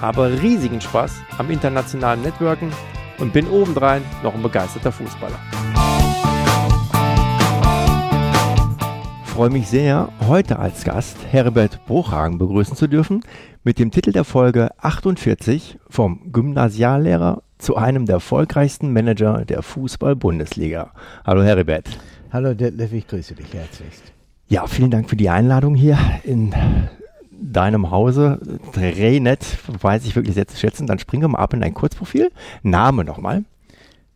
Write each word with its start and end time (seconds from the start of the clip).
habe 0.00 0.40
riesigen 0.42 0.80
Spaß 0.80 1.12
am 1.38 1.50
internationalen 1.50 2.22
Networken 2.22 2.70
und 3.18 3.32
bin 3.32 3.48
obendrein 3.48 4.02
noch 4.22 4.34
ein 4.34 4.42
begeisterter 4.42 4.92
Fußballer. 4.92 5.38
Ich 9.24 9.30
freue 9.30 9.50
mich 9.50 9.66
sehr, 9.66 10.10
heute 10.28 10.58
als 10.58 10.84
Gast 10.84 11.16
Herbert 11.30 11.84
Bruchhagen 11.86 12.38
begrüßen 12.38 12.76
zu 12.76 12.86
dürfen 12.86 13.22
mit 13.64 13.78
dem 13.78 13.90
Titel 13.90 14.12
der 14.12 14.24
Folge 14.24 14.70
48 14.78 15.78
vom 15.88 16.32
Gymnasiallehrer 16.32 17.42
zu 17.58 17.76
einem 17.76 18.06
der 18.06 18.16
erfolgreichsten 18.16 18.92
Manager 18.92 19.44
der 19.44 19.62
Fußball-Bundesliga. 19.62 20.92
Hallo 21.24 21.42
Herbert. 21.42 21.98
Hallo 22.32 22.54
Detlef, 22.54 22.92
ich 22.92 23.08
grüße 23.08 23.34
dich 23.34 23.52
herzlichst. 23.52 24.12
Ja, 24.48 24.66
vielen 24.66 24.90
Dank 24.90 25.08
für 25.08 25.16
die 25.16 25.30
Einladung 25.30 25.74
hier 25.74 25.98
in 26.22 26.54
deinem 27.44 27.90
Hause 27.90 28.40
Drehnet 28.72 29.58
weiß 29.82 30.06
ich 30.06 30.16
wirklich 30.16 30.34
sehr 30.34 30.46
zu 30.48 30.56
schätzen. 30.56 30.86
Dann 30.86 30.98
springen 30.98 31.22
wir 31.22 31.28
mal 31.28 31.38
ab 31.38 31.54
in 31.54 31.60
dein 31.60 31.74
Kurzprofil. 31.74 32.30
Name 32.62 33.04
nochmal. 33.04 33.44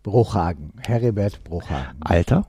Bruchhagen, 0.02 0.72
Heribert 0.78 1.44
Bruchhagen. 1.44 1.96
Alter? 2.00 2.46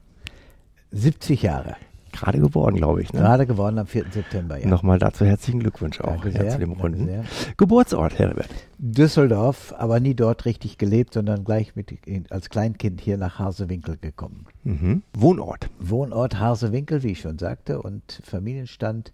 70 0.92 1.44
Jahre. 1.44 1.76
Gerade 2.12 2.40
geworden, 2.40 2.78
glaube 2.78 3.02
ich. 3.02 3.14
Ne? 3.14 3.20
Gerade 3.20 3.46
geworden 3.46 3.78
am 3.78 3.86
4. 3.86 4.06
September, 4.12 4.58
ja. 4.58 4.68
Nochmal 4.68 4.98
dazu 4.98 5.26
herzlichen 5.26 5.60
Glückwunsch 5.60 6.02
auch 6.02 6.26
ja, 6.26 6.50
zu 6.50 6.58
dem 6.58 6.72
Runden. 6.72 7.26
Geburtsort, 7.58 8.18
Heribert? 8.18 8.50
Düsseldorf, 8.80 9.76
aber 9.78 10.00
nie 10.00 10.16
dort 10.16 10.46
richtig 10.46 10.78
gelebt, 10.78 11.14
sondern 11.14 11.44
gleich 11.44 11.76
mit, 11.76 11.94
als 12.32 12.50
Kleinkind 12.50 13.02
hier 13.02 13.18
nach 13.18 13.38
Harsewinkel 13.38 13.98
gekommen. 13.98 14.48
Mhm. 14.64 15.04
Wohnort? 15.14 15.70
Wohnort 15.80 16.40
Harsewinkel, 16.40 17.04
wie 17.04 17.12
ich 17.12 17.20
schon 17.20 17.38
sagte, 17.38 17.82
und 17.82 18.22
Familienstand 18.24 19.12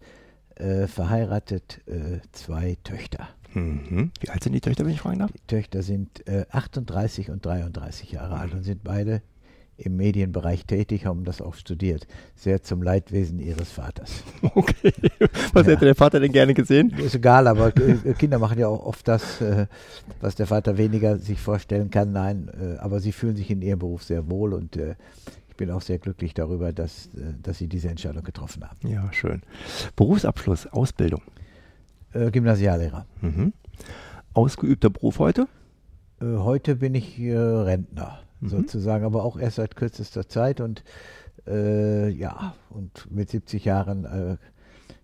äh, 0.56 0.88
verheiratet, 0.88 1.82
äh, 1.88 2.20
zwei 2.32 2.78
Töchter. 2.84 3.30
Mhm. 3.54 4.12
Wie 4.20 4.30
alt 4.30 4.44
sind 4.44 4.54
die 4.54 4.62
Töchter, 4.62 4.86
wenn 4.86 4.94
ich 4.94 5.02
fragen 5.02 5.20
darf? 5.20 5.32
Die 5.32 5.48
Töchter 5.48 5.82
sind 5.82 6.28
äh, 6.28 6.46
38 6.52 7.30
und 7.30 7.46
33 7.46 8.12
Jahre 8.12 8.38
alt 8.38 8.54
und 8.54 8.64
sind 8.64 8.84
beide 8.84 9.22
im 9.78 9.98
Medienbereich 9.98 10.66
tätig, 10.66 11.06
haben 11.06 11.26
das 11.26 11.42
auch 11.42 11.56
studiert. 11.56 12.08
Sehr 12.34 12.64
zum 12.64 12.82
Leidwesen 12.82 13.40
ihres 13.40 13.72
Vaters. 13.72 14.24
Okay. 14.56 14.94
Was 15.52 15.68
ja. 15.68 15.74
hätte 15.74 15.84
der 15.84 15.96
Vater 15.96 16.22
denn 16.22 16.32
gerne 16.32 16.54
gesehen? 16.54 16.92
Ist 16.98 17.16
egal, 17.16 17.48
aber 17.48 17.76
äh, 17.76 18.14
Kinder 18.14 18.40
machen 18.40 18.58
ja 18.58 18.70
auch 18.70 18.86
oft 18.86 19.06
das, 19.06 19.42
äh, 19.42 19.68
was 20.22 20.36
der 20.36 20.48
Vater 20.48 20.78
weniger 20.78 21.18
sich 21.18 21.42
vorstellen 21.42 21.90
kann. 21.90 22.14
Nein, 22.14 22.50
aber 22.80 23.02
sie 23.02 23.12
fühlen 23.12 23.36
sich 23.36 23.52
in 23.52 23.62
ihrem 23.62 23.80
Beruf 23.80 24.04
sehr 24.04 24.30
wohl 24.30 24.54
und 24.54 24.78
ich 25.56 25.58
bin 25.58 25.72
auch 25.72 25.82
sehr 25.82 26.00
glücklich 26.00 26.34
darüber, 26.34 26.74
dass, 26.74 27.06
äh, 27.16 27.34
dass 27.42 27.60
Sie 27.60 27.70
diese 27.70 27.88
Entscheidung 27.88 28.26
getroffen 28.26 28.66
haben. 28.66 28.86
Ja, 28.86 29.14
schön. 29.14 29.42
Berufsabschluss, 29.96 30.68
Ausbildung? 30.68 31.22
Äh, 32.12 32.30
Gymnasiallehrer. 32.30 33.06
Mhm. 33.22 33.54
Ausgeübter 34.34 34.90
Beruf 34.90 35.20
heute? 35.20 35.48
Äh, 36.20 36.26
heute 36.26 36.76
bin 36.76 36.94
ich 36.94 37.18
äh, 37.22 37.38
Rentner 37.38 38.20
mhm. 38.42 38.50
sozusagen, 38.50 39.06
aber 39.06 39.24
auch 39.24 39.40
erst 39.40 39.56
seit 39.56 39.78
kürzester 39.78 40.28
Zeit 40.28 40.60
und 40.60 40.84
äh, 41.48 42.10
ja, 42.10 42.54
und 42.70 43.10
mit 43.10 43.30
70 43.30 43.64
Jahren 43.64 44.38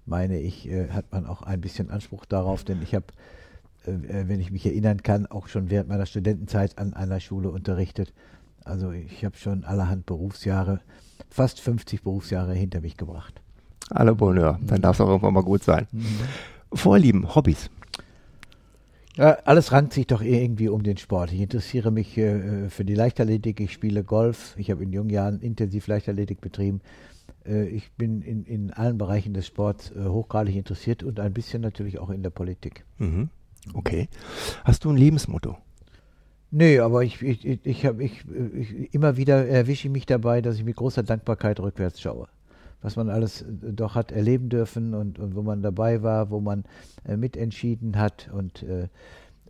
meine 0.05 0.37
ich, 0.37 0.69
hat 0.89 1.13
man 1.13 1.27
auch 1.27 1.43
ein 1.43 1.61
bisschen 1.61 1.91
Anspruch 1.91 2.25
darauf, 2.25 2.65
denn 2.65 2.81
ich 2.81 2.93
habe 2.93 3.05
wenn 3.85 4.39
ich 4.39 4.51
mich 4.51 4.65
erinnern 4.65 5.01
kann, 5.01 5.27
auch 5.27 5.47
schon 5.47 5.69
während 5.69 5.89
meiner 5.89 6.05
Studentenzeit 6.05 6.77
an 6.77 6.93
einer 6.93 7.19
Schule 7.19 7.49
unterrichtet 7.49 8.13
also 8.65 8.91
ich 8.91 9.25
habe 9.25 9.37
schon 9.37 9.63
allerhand 9.63 10.05
Berufsjahre, 10.05 10.81
fast 11.29 11.59
50 11.59 12.03
Berufsjahre 12.03 12.53
hinter 12.53 12.81
mich 12.81 12.97
gebracht. 12.97 13.41
Alle 13.89 14.15
Bonheur, 14.15 14.59
dann 14.61 14.81
darf 14.81 14.97
es 14.97 15.01
auch 15.01 15.09
irgendwann 15.09 15.33
mal 15.33 15.43
gut 15.43 15.63
sein. 15.63 15.87
Mhm. 15.91 16.05
Vorlieben, 16.73 17.35
Hobbys. 17.35 17.69
Ja, 19.17 19.37
alles 19.43 19.73
rankt 19.73 19.93
sich 19.93 20.07
doch 20.07 20.21
irgendwie 20.21 20.69
um 20.69 20.83
den 20.83 20.97
Sport. 20.97 21.33
Ich 21.33 21.41
interessiere 21.41 21.91
mich 21.91 22.17
äh, 22.17 22.69
für 22.69 22.85
die 22.85 22.95
Leichtathletik, 22.95 23.59
ich 23.59 23.73
spiele 23.73 24.03
Golf, 24.03 24.55
ich 24.57 24.71
habe 24.71 24.83
in 24.83 24.93
jungen 24.93 25.09
Jahren 25.09 25.41
intensiv 25.41 25.87
Leichtathletik 25.87 26.39
betrieben. 26.39 26.81
Äh, 27.45 27.65
ich 27.65 27.91
bin 27.93 28.21
in, 28.21 28.45
in 28.45 28.71
allen 28.71 28.97
Bereichen 28.97 29.33
des 29.33 29.47
Sports 29.47 29.91
äh, 29.91 30.05
hochgradig 30.05 30.55
interessiert 30.55 31.03
und 31.03 31.19
ein 31.19 31.33
bisschen 31.33 31.61
natürlich 31.61 31.99
auch 31.99 32.09
in 32.09 32.23
der 32.23 32.29
Politik. 32.29 32.85
Mhm. 32.99 33.29
Okay. 33.73 34.07
Hast 34.63 34.85
du 34.85 34.89
ein 34.89 34.97
Lebensmotto? 34.97 35.57
Nee, 36.51 36.79
aber 36.79 37.03
ich, 37.03 37.21
ich, 37.21 37.65
ich, 37.65 37.85
hab, 37.85 38.01
ich, 38.01 38.25
ich, 38.53 38.93
immer 38.93 39.15
wieder 39.15 39.47
erwische 39.47 39.87
ich 39.87 39.91
mich 39.91 40.05
dabei, 40.05 40.41
dass 40.41 40.57
ich 40.57 40.65
mit 40.65 40.75
großer 40.75 41.01
Dankbarkeit 41.01 41.59
rückwärts 41.61 42.01
schaue. 42.01 42.27
Was 42.81 42.97
man 42.97 43.09
alles 43.09 43.43
äh, 43.43 43.45
doch 43.73 43.95
hat 43.95 44.11
erleben 44.11 44.49
dürfen 44.49 44.93
und, 44.93 45.17
und 45.17 45.35
wo 45.35 45.43
man 45.43 45.61
dabei 45.61 46.03
war, 46.03 46.29
wo 46.29 46.41
man 46.41 46.65
äh, 47.05 47.15
mitentschieden 47.15 47.97
hat 47.97 48.29
und 48.33 48.63
äh, 48.63 48.89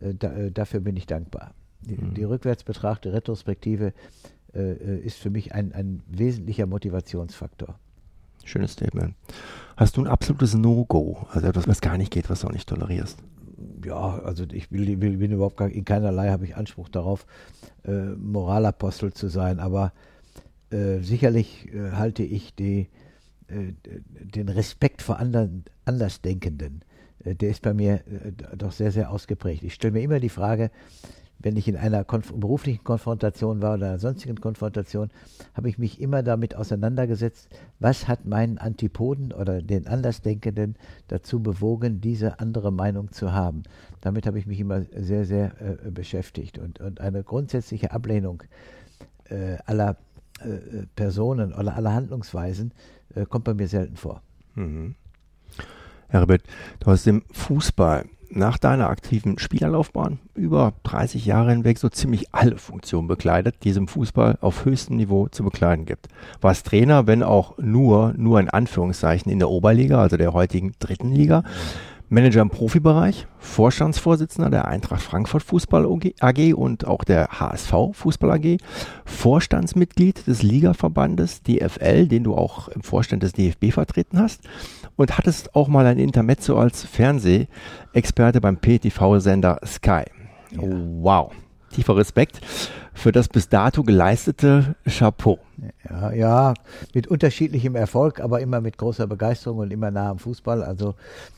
äh 0.00 0.14
da, 0.14 0.32
äh, 0.32 0.52
dafür 0.52 0.80
bin 0.80 0.96
ich 0.96 1.06
dankbar. 1.06 1.54
Die, 1.80 1.96
mhm. 1.96 2.14
die 2.14 2.22
rückwärtsbetrachte 2.22 3.12
Retrospektive 3.12 3.92
äh, 4.54 4.98
ist 5.00 5.18
für 5.18 5.30
mich 5.30 5.54
ein, 5.54 5.72
ein 5.72 6.02
wesentlicher 6.06 6.66
Motivationsfaktor. 6.66 7.78
Schönes 8.44 8.72
Statement. 8.72 9.14
Hast 9.76 9.96
du 9.96 10.02
ein 10.02 10.06
absolutes 10.06 10.54
No-Go, 10.54 11.26
also 11.30 11.46
etwas, 11.46 11.66
was 11.66 11.80
gar 11.80 11.96
nicht 11.96 12.12
geht, 12.12 12.30
was 12.30 12.40
du 12.40 12.48
auch 12.48 12.52
nicht 12.52 12.68
tolerierst? 12.68 13.18
Ja, 13.84 14.20
also 14.24 14.44
ich 14.52 14.70
will, 14.70 15.00
will, 15.00 15.16
bin 15.16 15.32
überhaupt 15.32 15.56
gar, 15.56 15.68
in 15.68 15.84
keinerlei 15.84 16.30
habe 16.30 16.44
ich 16.44 16.56
Anspruch 16.56 16.88
darauf, 16.88 17.26
äh, 17.84 17.90
Moralapostel 17.90 19.12
zu 19.12 19.28
sein, 19.28 19.60
aber 19.60 19.92
äh, 20.70 21.00
sicherlich 21.00 21.72
äh, 21.72 21.92
halte 21.92 22.22
ich 22.22 22.54
die, 22.54 22.88
äh, 23.48 23.72
den 24.20 24.48
Respekt 24.48 25.02
vor 25.02 25.18
anderen, 25.18 25.64
Andersdenkenden, 25.84 26.82
äh, 27.24 27.34
der 27.34 27.50
ist 27.50 27.62
bei 27.62 27.74
mir 27.74 27.94
äh, 28.06 28.32
doch 28.56 28.72
sehr, 28.72 28.92
sehr 28.92 29.10
ausgeprägt. 29.10 29.62
Ich 29.62 29.74
stelle 29.74 29.92
mir 29.92 30.02
immer 30.02 30.20
die 30.20 30.28
Frage, 30.28 30.70
wenn 31.42 31.56
ich 31.56 31.68
in 31.68 31.76
einer 31.76 32.04
konf 32.04 32.32
beruflichen 32.32 32.84
Konfrontation 32.84 33.62
war 33.62 33.74
oder 33.74 33.88
einer 33.88 33.98
sonstigen 33.98 34.40
Konfrontation, 34.40 35.10
habe 35.54 35.68
ich 35.68 35.78
mich 35.78 36.00
immer 36.00 36.22
damit 36.22 36.54
auseinandergesetzt, 36.54 37.48
was 37.80 38.08
hat 38.08 38.24
meinen 38.24 38.58
Antipoden 38.58 39.32
oder 39.32 39.62
den 39.62 39.86
Andersdenkenden 39.86 40.76
dazu 41.08 41.42
bewogen, 41.42 42.00
diese 42.00 42.40
andere 42.40 42.72
Meinung 42.72 43.12
zu 43.12 43.32
haben. 43.32 43.62
Damit 44.00 44.26
habe 44.26 44.38
ich 44.38 44.46
mich 44.46 44.60
immer 44.60 44.82
sehr, 44.96 45.24
sehr 45.24 45.52
äh, 45.60 45.90
beschäftigt. 45.90 46.58
Und, 46.58 46.80
und, 46.80 47.00
eine 47.00 47.22
grundsätzliche 47.22 47.92
Ablehnung 47.92 48.42
äh, 49.24 49.56
aller 49.66 49.96
äh, 50.40 50.86
Personen 50.94 51.52
oder 51.52 51.76
aller 51.76 51.94
Handlungsweisen 51.94 52.72
äh, 53.14 53.26
kommt 53.26 53.44
bei 53.44 53.54
mir 53.54 53.68
selten 53.68 53.96
vor. 53.96 54.22
Mhm. 54.54 54.94
Herbert, 56.08 56.42
du 56.80 56.90
hast 56.90 57.06
im 57.06 57.22
Fußball 57.32 58.04
nach 58.34 58.58
deiner 58.58 58.88
aktiven 58.88 59.38
Spielerlaufbahn 59.38 60.18
über 60.34 60.72
30 60.84 61.26
Jahre 61.26 61.50
hinweg 61.50 61.78
so 61.78 61.88
ziemlich 61.88 62.34
alle 62.34 62.56
Funktionen 62.56 63.08
bekleidet, 63.08 63.56
die 63.62 63.70
es 63.70 63.76
im 63.76 63.88
Fußball 63.88 64.38
auf 64.40 64.64
höchstem 64.64 64.96
Niveau 64.96 65.28
zu 65.28 65.44
bekleiden 65.44 65.84
gibt. 65.84 66.08
Warst 66.40 66.66
Trainer, 66.66 67.06
wenn 67.06 67.22
auch 67.22 67.58
nur, 67.58 68.14
nur 68.16 68.40
in 68.40 68.48
Anführungszeichen 68.48 69.30
in 69.30 69.38
der 69.38 69.50
Oberliga, 69.50 70.00
also 70.00 70.16
der 70.16 70.32
heutigen 70.32 70.72
dritten 70.78 71.12
Liga. 71.12 71.44
Manager 72.12 72.42
im 72.42 72.50
Profibereich, 72.50 73.26
Vorstandsvorsitzender 73.38 74.50
der 74.50 74.68
Eintracht 74.68 75.00
Frankfurt 75.00 75.42
Fußball 75.42 75.86
AG 76.20 76.52
und 76.54 76.86
auch 76.86 77.04
der 77.04 77.28
HSV 77.40 77.72
Fußball 77.92 78.32
AG, 78.32 78.58
Vorstandsmitglied 79.06 80.26
des 80.26 80.42
Ligaverbandes 80.42 81.42
DFL, 81.42 82.08
den 82.08 82.24
du 82.24 82.34
auch 82.34 82.68
im 82.68 82.82
Vorstand 82.82 83.22
des 83.22 83.32
DFB 83.32 83.72
vertreten 83.72 84.18
hast 84.18 84.42
und 84.96 85.18
hattest 85.18 85.54
auch 85.54 85.68
mal 85.68 85.86
ein 85.86 85.98
Intermezzo 85.98 86.58
als 86.58 86.84
Fernsehexperte 86.84 88.40
beim 88.40 88.58
PTV-Sender 88.58 89.60
Sky. 89.64 90.04
Ja. 90.50 90.60
Wow. 90.62 91.32
Tiefer 91.70 91.96
Respekt 91.96 92.40
für 92.92 93.12
das 93.12 93.28
bis 93.28 93.48
dato 93.48 93.82
geleistete 93.82 94.76
Chapeau. 94.86 95.38
Ja, 95.88 96.12
ja, 96.12 96.54
mit 96.94 97.06
unterschiedlichem 97.06 97.74
Erfolg, 97.74 98.20
aber 98.20 98.40
immer 98.40 98.60
mit 98.60 98.78
großer 98.78 99.06
Begeisterung 99.06 99.58
und 99.58 99.72
immer 99.72 99.90
nah 99.90 100.10
am 100.10 100.18
Fußball. 100.18 100.62
Also 100.62 100.94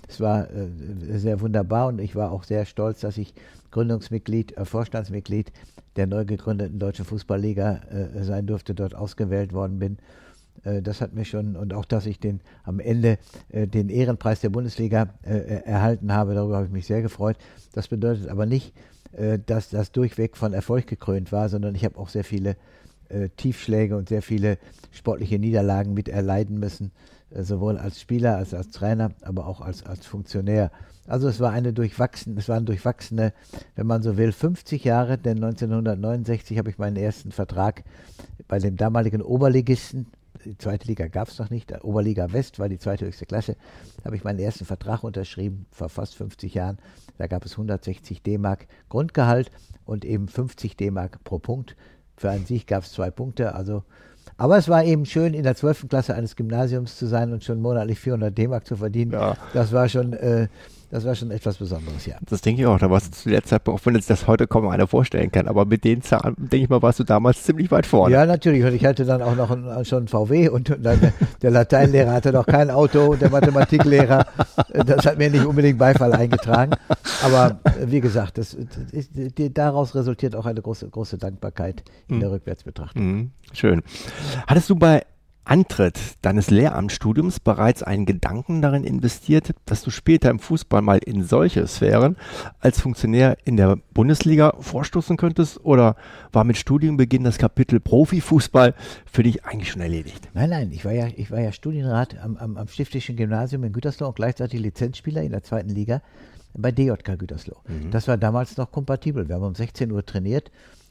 es 0.08 0.20
war 0.20 0.50
äh, 0.50 0.68
sehr 1.16 1.40
wunderbar 1.40 1.88
und 1.88 2.00
ich 2.00 2.16
war 2.16 2.32
auch 2.32 2.44
sehr 2.44 2.64
stolz, 2.64 3.00
dass 3.00 3.18
ich 3.18 3.34
Gründungsmitglied, 3.70 4.56
äh, 4.56 4.64
Vorstandsmitglied 4.64 5.52
der 5.96 6.06
neu 6.06 6.24
gegründeten 6.24 6.78
Deutschen 6.78 7.04
Fußballliga 7.04 7.80
äh, 7.90 8.24
sein 8.24 8.46
durfte, 8.46 8.74
dort 8.74 8.94
ausgewählt 8.94 9.52
worden 9.52 9.78
bin. 9.78 9.98
Äh, 10.62 10.82
das 10.82 11.00
hat 11.00 11.14
mir 11.14 11.24
schon, 11.24 11.56
und 11.56 11.72
auch, 11.74 11.84
dass 11.84 12.06
ich 12.06 12.18
den 12.18 12.40
am 12.64 12.80
Ende 12.80 13.18
äh, 13.50 13.66
den 13.66 13.88
Ehrenpreis 13.88 14.40
der 14.40 14.50
Bundesliga 14.50 15.14
äh, 15.22 15.62
erhalten 15.64 16.12
habe, 16.12 16.34
darüber 16.34 16.56
habe 16.56 16.66
ich 16.66 16.72
mich 16.72 16.86
sehr 16.86 17.02
gefreut. 17.02 17.36
Das 17.72 17.88
bedeutet 17.88 18.28
aber 18.28 18.46
nicht, 18.46 18.72
dass 19.46 19.68
das 19.70 19.92
durchweg 19.92 20.36
von 20.36 20.52
Erfolg 20.52 20.88
gekrönt 20.88 21.30
war, 21.30 21.48
sondern 21.48 21.76
ich 21.76 21.84
habe 21.84 21.96
auch 21.98 22.08
sehr 22.08 22.24
viele 22.24 22.56
Tiefschläge 23.36 23.96
und 23.96 24.08
sehr 24.08 24.22
viele 24.22 24.58
sportliche 24.90 25.38
Niederlagen 25.38 25.94
mit 25.94 26.08
erleiden 26.08 26.58
müssen, 26.58 26.90
sowohl 27.30 27.78
als 27.78 28.00
Spieler 28.00 28.36
als 28.36 28.54
als 28.54 28.70
Trainer, 28.70 29.12
aber 29.22 29.46
auch 29.46 29.60
als, 29.60 29.86
als 29.86 30.04
Funktionär. 30.04 30.72
Also 31.06 31.28
es 31.28 31.38
war 31.38 31.52
eine 31.52 31.72
durchwachsene, 31.72 32.40
es 32.40 32.48
waren 32.48 32.66
durchwachsene, 32.66 33.32
wenn 33.76 33.86
man 33.86 34.02
so 34.02 34.16
will, 34.16 34.32
50 34.32 34.82
Jahre, 34.82 35.16
denn 35.16 35.36
1969 35.36 36.58
habe 36.58 36.70
ich 36.70 36.78
meinen 36.78 36.96
ersten 36.96 37.30
Vertrag 37.30 37.84
bei 38.48 38.58
dem 38.58 38.76
damaligen 38.76 39.22
Oberligisten 39.22 40.06
die 40.44 40.58
zweite 40.58 40.86
Liga 40.86 41.08
gab 41.08 41.28
es 41.28 41.38
noch 41.38 41.50
nicht. 41.50 41.72
Oberliga 41.84 42.32
West 42.32 42.58
war 42.58 42.68
die 42.68 42.78
zweite 42.78 43.06
höchste 43.06 43.26
Klasse. 43.26 43.56
Da 43.98 44.06
habe 44.06 44.16
ich 44.16 44.24
meinen 44.24 44.38
ersten 44.38 44.64
Vertrag 44.64 45.02
unterschrieben 45.04 45.66
vor 45.70 45.88
fast 45.88 46.14
50 46.16 46.54
Jahren. 46.54 46.78
Da 47.18 47.26
gab 47.26 47.44
es 47.44 47.52
160 47.52 48.22
D-Mark 48.22 48.66
Grundgehalt 48.88 49.50
und 49.84 50.04
eben 50.04 50.28
50 50.28 50.76
D-Mark 50.76 51.22
pro 51.24 51.38
Punkt. 51.38 51.76
Für 52.16 52.30
einen 52.30 52.46
Sieg 52.46 52.66
gab 52.66 52.84
es 52.84 52.92
zwei 52.92 53.10
Punkte. 53.10 53.54
Also, 53.54 53.82
aber 54.36 54.56
es 54.56 54.68
war 54.68 54.84
eben 54.84 55.04
schön, 55.06 55.34
in 55.34 55.42
der 55.42 55.56
12. 55.56 55.88
Klasse 55.88 56.14
eines 56.14 56.36
Gymnasiums 56.36 56.96
zu 56.96 57.06
sein 57.06 57.32
und 57.32 57.44
schon 57.44 57.60
monatlich 57.60 57.98
400 57.98 58.36
D-Mark 58.36 58.66
zu 58.66 58.76
verdienen. 58.76 59.12
Ja. 59.12 59.36
Das 59.52 59.72
war 59.72 59.88
schon 59.88 60.12
äh, 60.12 60.48
das 60.90 61.04
war 61.04 61.14
schon 61.14 61.30
etwas 61.30 61.56
Besonderes, 61.56 62.06
ja. 62.06 62.16
Das 62.28 62.40
denke 62.40 62.62
ich 62.62 62.66
auch. 62.66 62.78
Da 62.78 62.90
warst 62.90 63.08
du 63.08 63.10
zu 63.12 63.28
der 63.28 63.42
Zeit, 63.42 63.68
auch 63.68 63.80
wenn 63.84 63.94
jetzt 63.94 64.10
das 64.10 64.26
heute 64.26 64.46
kaum 64.46 64.68
einer 64.68 64.86
vorstellen 64.86 65.30
kann, 65.30 65.48
aber 65.48 65.64
mit 65.64 65.84
den 65.84 66.02
Zahlen, 66.02 66.34
denke 66.38 66.64
ich 66.64 66.68
mal, 66.68 66.82
warst 66.82 67.00
du 67.00 67.04
damals 67.04 67.42
ziemlich 67.42 67.70
weit 67.70 67.86
vorne. 67.86 68.14
Ja, 68.14 68.26
natürlich. 68.26 68.64
Und 68.64 68.74
ich 68.74 68.84
hatte 68.84 69.04
dann 69.04 69.22
auch 69.22 69.34
noch 69.34 69.50
ein, 69.50 69.84
schon 69.84 70.08
VW 70.08 70.48
und 70.48 70.76
dann, 70.80 71.12
der 71.42 71.50
Lateinlehrer 71.50 72.12
hatte 72.12 72.32
noch 72.32 72.46
kein 72.46 72.70
Auto 72.70 73.12
und 73.12 73.22
der 73.22 73.30
Mathematiklehrer, 73.30 74.26
das 74.86 75.06
hat 75.06 75.18
mir 75.18 75.30
nicht 75.30 75.44
unbedingt 75.44 75.78
Beifall 75.78 76.12
eingetragen. 76.12 76.72
Aber 77.22 77.58
wie 77.84 78.00
gesagt, 78.00 78.38
das, 78.38 78.56
das, 78.92 79.08
daraus 79.52 79.94
resultiert 79.94 80.36
auch 80.36 80.46
eine 80.46 80.60
große, 80.60 80.88
große 80.88 81.18
Dankbarkeit 81.18 81.82
in 82.08 82.20
der 82.20 82.28
mhm. 82.28 82.34
Rückwärtsbetrachtung. 82.34 83.02
Mhm. 83.02 83.30
Schön. 83.52 83.82
Hattest 84.46 84.70
du 84.70 84.76
bei 84.76 85.02
Antritt 85.44 85.98
deines 86.22 86.50
Lehramtsstudiums 86.50 87.40
bereits 87.40 87.82
einen 87.82 88.06
Gedanken 88.06 88.62
darin 88.62 88.84
investiert, 88.84 89.54
dass 89.66 89.82
du 89.82 89.90
später 89.90 90.30
im 90.30 90.38
Fußball 90.38 90.80
mal 90.80 90.98
in 90.98 91.22
solche 91.24 91.66
Sphären 91.66 92.16
als 92.60 92.80
Funktionär 92.80 93.36
in 93.44 93.56
der 93.56 93.76
Bundesliga 93.92 94.54
vorstoßen 94.58 95.16
könntest? 95.16 95.64
Oder 95.64 95.96
war 96.32 96.44
mit 96.44 96.56
Studienbeginn 96.56 97.24
das 97.24 97.38
Kapitel 97.38 97.78
Profifußball 97.78 98.74
für 99.04 99.22
dich 99.22 99.44
eigentlich 99.44 99.70
schon 99.70 99.82
erledigt? 99.82 100.28
Nein, 100.32 100.50
nein, 100.50 100.72
ich 100.72 100.84
war 100.84 100.92
ja, 100.92 101.08
ich 101.14 101.30
war 101.30 101.40
ja 101.40 101.52
Studienrat 101.52 102.16
am, 102.18 102.36
am, 102.36 102.56
am 102.56 102.68
Stiftlichen 102.68 103.16
Gymnasium 103.16 103.64
in 103.64 103.72
Gütersloh 103.72 104.08
und 104.08 104.16
gleichzeitig 104.16 104.60
Lizenzspieler 104.60 105.22
in 105.22 105.32
der 105.32 105.42
zweiten 105.42 105.70
Liga 105.70 106.00
bei 106.54 106.72
DJK 106.72 107.18
Gütersloh. 107.18 107.56
Mhm. 107.68 107.90
Das 107.90 108.08
war 108.08 108.16
damals 108.16 108.56
noch 108.56 108.70
kompatibel. 108.70 109.28
Wir 109.28 109.34
haben 109.36 109.42
um 109.42 109.54
16 109.54 109.90
Uhr 109.90 110.06
trainiert 110.06 110.50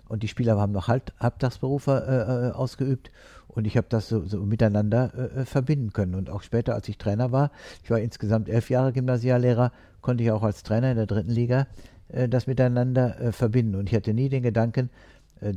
und 0.10 0.24
die 0.24 0.28
Spieler 0.28 0.58
haben 0.60 0.74
noch 0.74 0.88
halt 0.88 1.14
Halbtagsberufe 1.20 2.06
äh, 2.08 2.50
äh, 2.50 2.52
ausgeübt 2.52 3.12
und 3.56 3.66
ich 3.66 3.78
habe 3.78 3.88
das 3.90 4.10
so, 4.10 4.26
so 4.26 4.40
miteinander 4.40 5.12
äh, 5.16 5.42
äh, 5.42 5.46
verbinden 5.46 5.94
können. 5.94 6.16
Und 6.16 6.30
auch 6.30 6.42
später, 6.42 6.74
als 6.74 6.90
ich 6.90 6.98
Trainer 6.98 7.32
war, 7.32 7.52
ich 7.84 7.92
war 7.92 8.00
insgesamt 8.00 8.50
elf 8.50 8.70
Jahre 8.70 8.94
Gymnasiallehrer, 8.94 9.72
konnte 10.02 10.24
ich 10.24 10.32
auch 10.32 10.44
als 10.44 10.64
Trainer 10.64 10.92
in 10.92 10.98
der 10.98 11.06
dritten 11.06 11.32
Liga 11.32 11.68
äh, 12.10 12.28
das 12.28 12.48
miteinander 12.48 13.20
äh, 13.20 13.32
verbinden. 13.32 13.76
Und 13.76 13.90
ich 13.90 13.96
hatte 13.96 14.14
nie 14.14 14.30
den 14.30 14.44
Gedanken, 14.44 14.90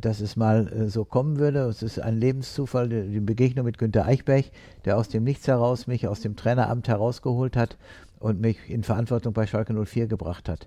dass 0.00 0.18
es 0.18 0.34
mal 0.34 0.88
so 0.88 1.04
kommen 1.04 1.38
würde. 1.38 1.60
Es 1.60 1.80
ist 1.80 2.00
ein 2.00 2.16
Lebenszufall, 2.16 2.88
die 2.88 3.20
Begegnung 3.20 3.66
mit 3.66 3.78
Günter 3.78 4.04
Eichberg, 4.04 4.46
der 4.84 4.96
aus 4.96 5.08
dem 5.10 5.22
Nichts 5.22 5.46
heraus 5.46 5.86
mich 5.86 6.08
aus 6.08 6.20
dem 6.20 6.34
Traineramt 6.34 6.88
herausgeholt 6.88 7.56
hat 7.56 7.76
und 8.18 8.40
mich 8.40 8.68
in 8.68 8.82
Verantwortung 8.82 9.32
bei 9.32 9.46
Schalke 9.46 9.74
04 9.74 10.08
gebracht 10.08 10.48
hat. 10.48 10.66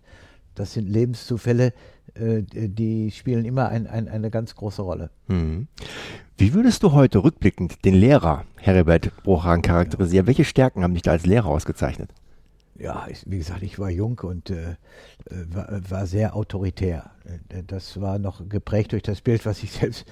Das 0.55 0.73
sind 0.73 0.87
Lebenszufälle, 0.87 1.73
äh, 2.19 2.43
die 2.69 3.11
spielen 3.11 3.45
immer 3.45 3.69
ein, 3.69 3.87
ein, 3.87 4.07
eine 4.07 4.29
ganz 4.29 4.55
große 4.55 4.81
Rolle. 4.81 5.09
Mhm. 5.27 5.67
Wie 6.37 6.53
würdest 6.53 6.83
du 6.83 6.93
heute 6.93 7.23
rückblickend 7.23 7.83
den 7.83 7.95
Lehrer 7.95 8.45
Heribert 8.57 9.11
Bruchran 9.23 9.61
charakterisieren? 9.61 10.25
Ja. 10.25 10.27
Welche 10.27 10.45
Stärken 10.45 10.83
haben 10.83 10.93
dich 10.93 11.03
da 11.03 11.11
als 11.11 11.25
Lehrer 11.25 11.47
ausgezeichnet? 11.47 12.11
Ja, 12.77 13.07
ich, 13.09 13.23
wie 13.25 13.37
gesagt, 13.37 13.61
ich 13.61 13.77
war 13.77 13.89
jung 13.89 14.19
und 14.19 14.49
äh, 14.49 14.75
war, 15.29 15.67
war, 15.89 16.05
sehr 16.07 16.33
autoritär. 16.35 17.11
Das 17.67 17.99
war 17.99 18.19
noch 18.19 18.47
geprägt 18.47 18.93
durch 18.93 19.03
das 19.03 19.19
Bild, 19.19 19.45
was 19.45 19.61
ich 19.63 19.73
selbst 19.73 20.05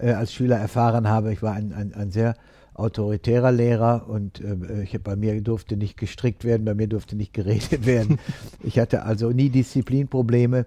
äh, 0.00 0.12
als 0.12 0.32
Schüler 0.32 0.56
erfahren 0.56 1.08
habe. 1.08 1.32
Ich 1.32 1.42
war 1.42 1.54
ein, 1.54 1.72
ein, 1.72 1.92
ein 1.94 2.12
sehr 2.12 2.36
autoritärer 2.74 3.50
Lehrer 3.52 4.08
und 4.08 4.40
äh, 4.40 4.82
ich, 4.84 4.98
bei 5.02 5.16
mir 5.16 5.40
durfte 5.42 5.76
nicht 5.76 5.96
gestrickt 5.96 6.44
werden, 6.44 6.64
bei 6.64 6.74
mir 6.74 6.86
durfte 6.86 7.16
nicht 7.16 7.34
geredet 7.34 7.86
werden. 7.86 8.18
Ich 8.62 8.78
hatte 8.78 9.02
also 9.02 9.30
nie 9.30 9.50
Disziplinprobleme. 9.50 10.66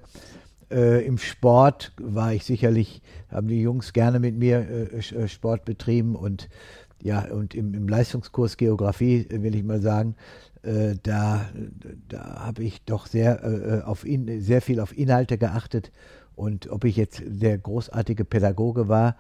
Äh, 0.72 1.06
Im 1.06 1.18
Sport 1.18 1.94
war 1.98 2.34
ich 2.34 2.44
sicherlich, 2.44 3.02
haben 3.30 3.48
die 3.48 3.62
Jungs 3.62 3.94
gerne 3.94 4.20
mit 4.20 4.36
mir 4.36 4.60
äh, 4.60 4.98
äh 4.98 5.28
Sport 5.28 5.66
betrieben 5.66 6.16
und 6.16 6.50
ja, 7.02 7.26
und 7.32 7.54
im, 7.54 7.74
im 7.74 7.88
Leistungskurs 7.88 8.58
Geografie, 8.58 9.28
äh, 9.30 9.44
will 9.44 9.56
ich 9.56 9.64
mal 9.64 9.82
sagen, 9.82 10.16
äh, 10.64 10.96
da, 11.04 11.46
da 12.08 12.46
habe 12.46 12.64
ich 12.64 12.84
doch 12.86 13.06
sehr, 13.06 13.84
auf 13.86 14.06
in, 14.06 14.42
sehr 14.42 14.62
viel 14.62 14.80
auf 14.80 14.98
Inhalte 14.98 15.38
geachtet. 15.38 15.92
Und 16.36 16.70
ob 16.70 16.84
ich 16.84 16.98
jetzt 16.98 17.22
der 17.26 17.58
großartige 17.58 18.26
Pädagoge 18.26 18.88
war, 18.88 19.16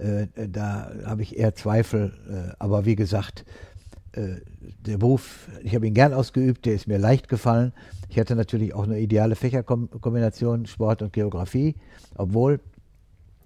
äh, 0.00 0.26
da 0.48 0.92
habe 1.04 1.22
ich 1.22 1.38
eher 1.38 1.54
Zweifel. 1.54 2.12
Äh, 2.28 2.54
aber 2.58 2.84
wie 2.84 2.96
gesagt, 2.96 3.44
äh, 3.46 3.69
der 4.14 4.98
Beruf, 4.98 5.48
ich 5.62 5.74
habe 5.74 5.86
ihn 5.86 5.94
gern 5.94 6.12
ausgeübt, 6.12 6.66
der 6.66 6.74
ist 6.74 6.88
mir 6.88 6.98
leicht 6.98 7.28
gefallen. 7.28 7.72
Ich 8.08 8.18
hatte 8.18 8.34
natürlich 8.34 8.74
auch 8.74 8.84
eine 8.84 8.98
ideale 8.98 9.36
Fächerkombination 9.36 10.66
Sport 10.66 11.02
und 11.02 11.12
Geografie, 11.12 11.76
obwohl 12.16 12.60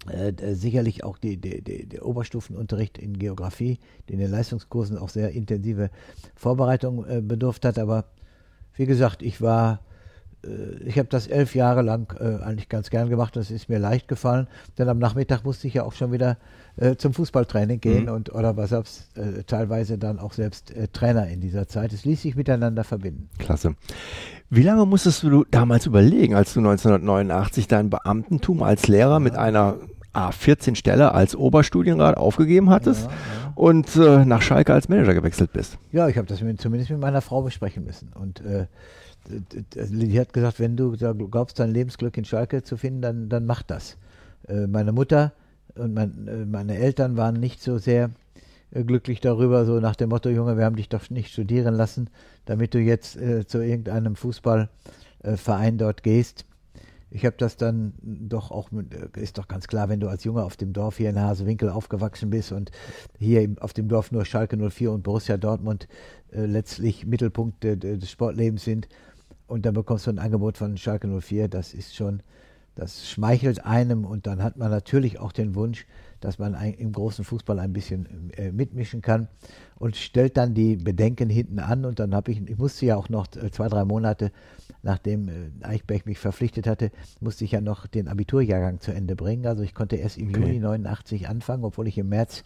äh, 0.09 0.33
sicherlich 0.55 1.03
auch 1.03 1.17
die, 1.17 1.37
die, 1.37 1.61
die, 1.61 1.87
der 1.87 2.05
Oberstufenunterricht 2.05 2.97
in 2.97 3.17
Geografie, 3.17 3.79
in 4.07 4.19
den 4.19 4.31
Leistungskursen 4.31 4.97
auch 4.97 5.09
sehr 5.09 5.31
intensive 5.31 5.89
Vorbereitung 6.35 7.05
äh, 7.05 7.21
bedurft 7.21 7.65
hat. 7.65 7.77
Aber 7.77 8.05
wie 8.75 8.85
gesagt, 8.85 9.21
ich 9.21 9.41
war 9.41 9.73
äh, 9.73 9.94
ich 10.85 10.97
habe 10.97 11.09
das 11.09 11.27
elf 11.27 11.55
Jahre 11.55 11.81
lang 11.81 12.13
äh, 12.19 12.43
eigentlich 12.43 12.69
ganz 12.69 12.89
gern 12.89 13.09
gemacht. 13.09 13.35
Das 13.35 13.51
ist 13.51 13.69
mir 13.69 13.79
leicht 13.79 14.07
gefallen. 14.07 14.47
Denn 14.77 14.89
am 14.89 14.99
Nachmittag 14.99 15.43
musste 15.43 15.67
ich 15.67 15.73
ja 15.73 15.83
auch 15.83 15.93
schon 15.93 16.11
wieder 16.11 16.37
äh, 16.77 16.95
zum 16.95 17.13
Fußballtraining 17.13 17.79
gehen 17.79 18.03
mhm. 18.03 18.11
und 18.11 18.33
oder 18.33 18.57
war 18.57 18.67
selbst 18.67 19.17
äh, 19.17 19.43
teilweise 19.43 19.97
dann 19.97 20.19
auch 20.19 20.33
selbst 20.33 20.71
äh, 20.71 20.87
Trainer 20.89 21.27
in 21.27 21.41
dieser 21.41 21.67
Zeit. 21.67 21.93
Es 21.93 22.05
ließ 22.05 22.21
sich 22.21 22.35
miteinander 22.35 22.83
verbinden. 22.83 23.29
Klasse. 23.39 23.75
Wie 24.49 24.63
lange 24.63 24.85
musstest 24.85 25.23
du 25.23 25.45
damals 25.49 25.85
überlegen, 25.85 26.35
als 26.35 26.53
du 26.53 26.59
1989 26.59 27.67
dein 27.67 27.89
Beamtentum 27.89 28.61
als 28.61 28.87
Lehrer 28.87 29.13
ja. 29.13 29.19
mit 29.19 29.35
einer 29.35 29.77
A14 30.13 30.75
Stelle 30.75 31.13
als 31.13 31.35
Oberstudienrat 31.35 32.17
aufgegeben 32.17 32.69
hattest 32.69 33.05
ja, 33.05 33.09
ja. 33.09 33.53
und 33.55 33.95
äh, 33.95 34.25
nach 34.25 34.41
Schalke 34.41 34.73
als 34.73 34.87
Manager 34.87 35.13
gewechselt 35.13 35.51
bist? 35.53 35.77
Ja, 35.91 36.07
ich 36.07 36.17
habe 36.17 36.27
das 36.27 36.41
mit, 36.41 36.61
zumindest 36.61 36.91
mit 36.91 36.99
meiner 36.99 37.21
Frau 37.21 37.41
besprechen 37.41 37.83
müssen 37.83 38.11
und 38.13 38.41
die 39.27 40.19
hat 40.19 40.33
gesagt, 40.33 40.59
wenn 40.59 40.75
du 40.75 40.95
glaubst, 41.29 41.59
dein 41.59 41.71
Lebensglück 41.71 42.17
in 42.17 42.25
Schalke 42.25 42.63
zu 42.63 42.77
finden, 42.77 43.01
dann, 43.01 43.29
dann 43.29 43.45
mach 43.45 43.63
das. 43.63 43.97
Äh, 44.47 44.67
meine 44.67 44.91
Mutter 44.91 45.33
und 45.75 45.93
mein, 45.93 46.27
äh, 46.27 46.45
meine 46.45 46.77
Eltern 46.77 47.17
waren 47.17 47.35
nicht 47.39 47.61
so 47.61 47.77
sehr 47.77 48.11
äh, 48.71 48.83
glücklich 48.83 49.21
darüber, 49.21 49.65
so 49.65 49.79
nach 49.79 49.95
dem 49.95 50.09
Motto, 50.09 50.29
Junge, 50.29 50.57
wir 50.57 50.65
haben 50.65 50.75
dich 50.75 50.89
doch 50.89 51.09
nicht 51.09 51.31
studieren 51.31 51.75
lassen, 51.75 52.09
damit 52.45 52.73
du 52.73 52.79
jetzt 52.79 53.17
äh, 53.17 53.45
zu 53.45 53.59
irgendeinem 53.63 54.15
Fußballverein 54.15 55.77
dort 55.77 56.03
gehst. 56.03 56.45
Ich 57.11 57.25
habe 57.25 57.35
das 57.37 57.55
dann 57.55 57.93
doch 58.01 58.51
auch, 58.51 58.69
ist 59.15 59.37
doch 59.37 59.47
ganz 59.47 59.67
klar, 59.67 59.87
wenn 59.87 60.01
du 60.01 60.09
als 60.09 60.25
Junge 60.25 60.43
auf 60.43 60.57
dem 60.57 60.73
Dorf 60.73 60.97
hier 60.97 61.11
in 61.11 61.19
Hasewinkel 61.19 61.69
aufgewachsen 61.69 62.29
bist 62.29 62.51
und 62.51 62.71
hier 63.19 63.55
auf 63.61 63.71
dem 63.71 63.87
Dorf 63.87 64.11
nur 64.11 64.25
Schalke 64.25 64.57
04 64.57 64.91
und 64.91 65.03
Borussia 65.03 65.37
Dortmund 65.37 65.87
äh, 66.31 66.45
letztlich 66.45 67.05
Mittelpunkt 67.05 67.63
des 67.63 68.09
Sportlebens 68.09 68.65
sind, 68.65 68.89
und 69.47 69.65
dann 69.65 69.73
bekommst 69.73 70.07
du 70.07 70.11
ein 70.11 70.19
Angebot 70.19 70.57
von 70.57 70.77
Schalke 70.77 71.07
04, 71.07 71.47
das 71.47 71.73
ist 71.73 71.95
schon, 71.95 72.21
das 72.75 73.09
schmeichelt 73.09 73.65
einem 73.65 74.05
und 74.05 74.27
dann 74.27 74.43
hat 74.43 74.57
man 74.57 74.71
natürlich 74.71 75.19
auch 75.19 75.31
den 75.31 75.55
Wunsch, 75.55 75.85
dass 76.19 76.39
man 76.39 76.55
ein, 76.55 76.73
im 76.73 76.91
großen 76.91 77.23
Fußball 77.23 77.59
ein 77.59 77.71
bisschen 77.71 78.31
äh, 78.35 78.51
mitmischen 78.51 79.01
kann 79.01 79.27
und 79.77 79.95
stellt 79.95 80.37
dann 80.37 80.53
die 80.53 80.75
Bedenken 80.75 81.29
hinten 81.29 81.59
an 81.59 81.85
und 81.85 81.99
dann 81.99 82.15
habe 82.15 82.31
ich, 82.31 82.41
ich 82.49 82.57
musste 82.57 82.85
ja 82.85 82.95
auch 82.95 83.09
noch 83.09 83.27
äh, 83.35 83.51
zwei, 83.51 83.67
drei 83.67 83.85
Monate, 83.85 84.31
nachdem 84.81 85.29
äh, 85.29 85.31
Eichberg 85.61 86.05
mich 86.05 86.17
verpflichtet 86.17 86.67
hatte, 86.67 86.91
musste 87.19 87.45
ich 87.45 87.51
ja 87.51 87.61
noch 87.61 87.87
den 87.87 88.07
Abiturjahrgang 88.07 88.79
zu 88.79 88.91
Ende 88.91 89.15
bringen. 89.15 89.45
Also 89.45 89.63
ich 89.63 89.73
konnte 89.73 89.97
erst 89.97 90.17
im 90.17 90.29
okay. 90.29 90.41
Juni 90.41 90.59
89 90.59 91.29
anfangen, 91.29 91.63
obwohl 91.63 91.87
ich 91.87 91.97
im 91.97 92.09
März 92.09 92.43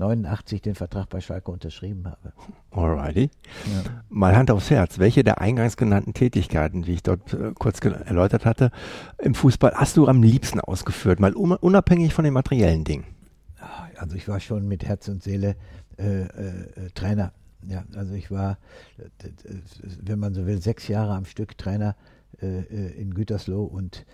89 0.00 0.62
den 0.62 0.74
Vertrag 0.74 1.08
bei 1.08 1.20
Schalke 1.20 1.50
unterschrieben 1.50 2.06
habe. 2.06 2.32
Alrighty. 2.70 3.30
Ja. 3.66 3.90
Mal 4.08 4.36
Hand 4.36 4.50
aufs 4.50 4.70
Herz. 4.70 4.98
Welche 4.98 5.22
der 5.22 5.40
eingangs 5.40 5.76
genannten 5.76 6.14
Tätigkeiten, 6.14 6.82
die 6.82 6.94
ich 6.94 7.02
dort 7.02 7.32
äh, 7.34 7.52
kurz 7.58 7.80
erläutert 7.80 8.44
hatte, 8.44 8.70
im 9.18 9.34
Fußball 9.34 9.72
hast 9.74 9.96
du 9.96 10.08
am 10.08 10.22
liebsten 10.22 10.60
ausgeführt? 10.60 11.20
Mal 11.20 11.34
unabhängig 11.34 12.14
von 12.14 12.24
den 12.24 12.34
materiellen 12.34 12.84
Dingen. 12.84 13.04
Also 13.96 14.16
ich 14.16 14.26
war 14.26 14.40
schon 14.40 14.66
mit 14.66 14.84
Herz 14.84 15.08
und 15.08 15.22
Seele 15.22 15.56
äh, 15.96 16.90
Trainer. 16.94 17.32
Ja, 17.66 17.84
also 17.94 18.14
ich 18.14 18.30
war, 18.30 18.56
wenn 20.02 20.18
man 20.18 20.32
so 20.32 20.46
will, 20.46 20.62
sechs 20.62 20.88
Jahre 20.88 21.12
am 21.12 21.26
Stück 21.26 21.58
Trainer 21.58 21.94
in 22.40 23.12
Gütersloh 23.12 23.64
und 23.64 23.98
äh, 23.98 24.04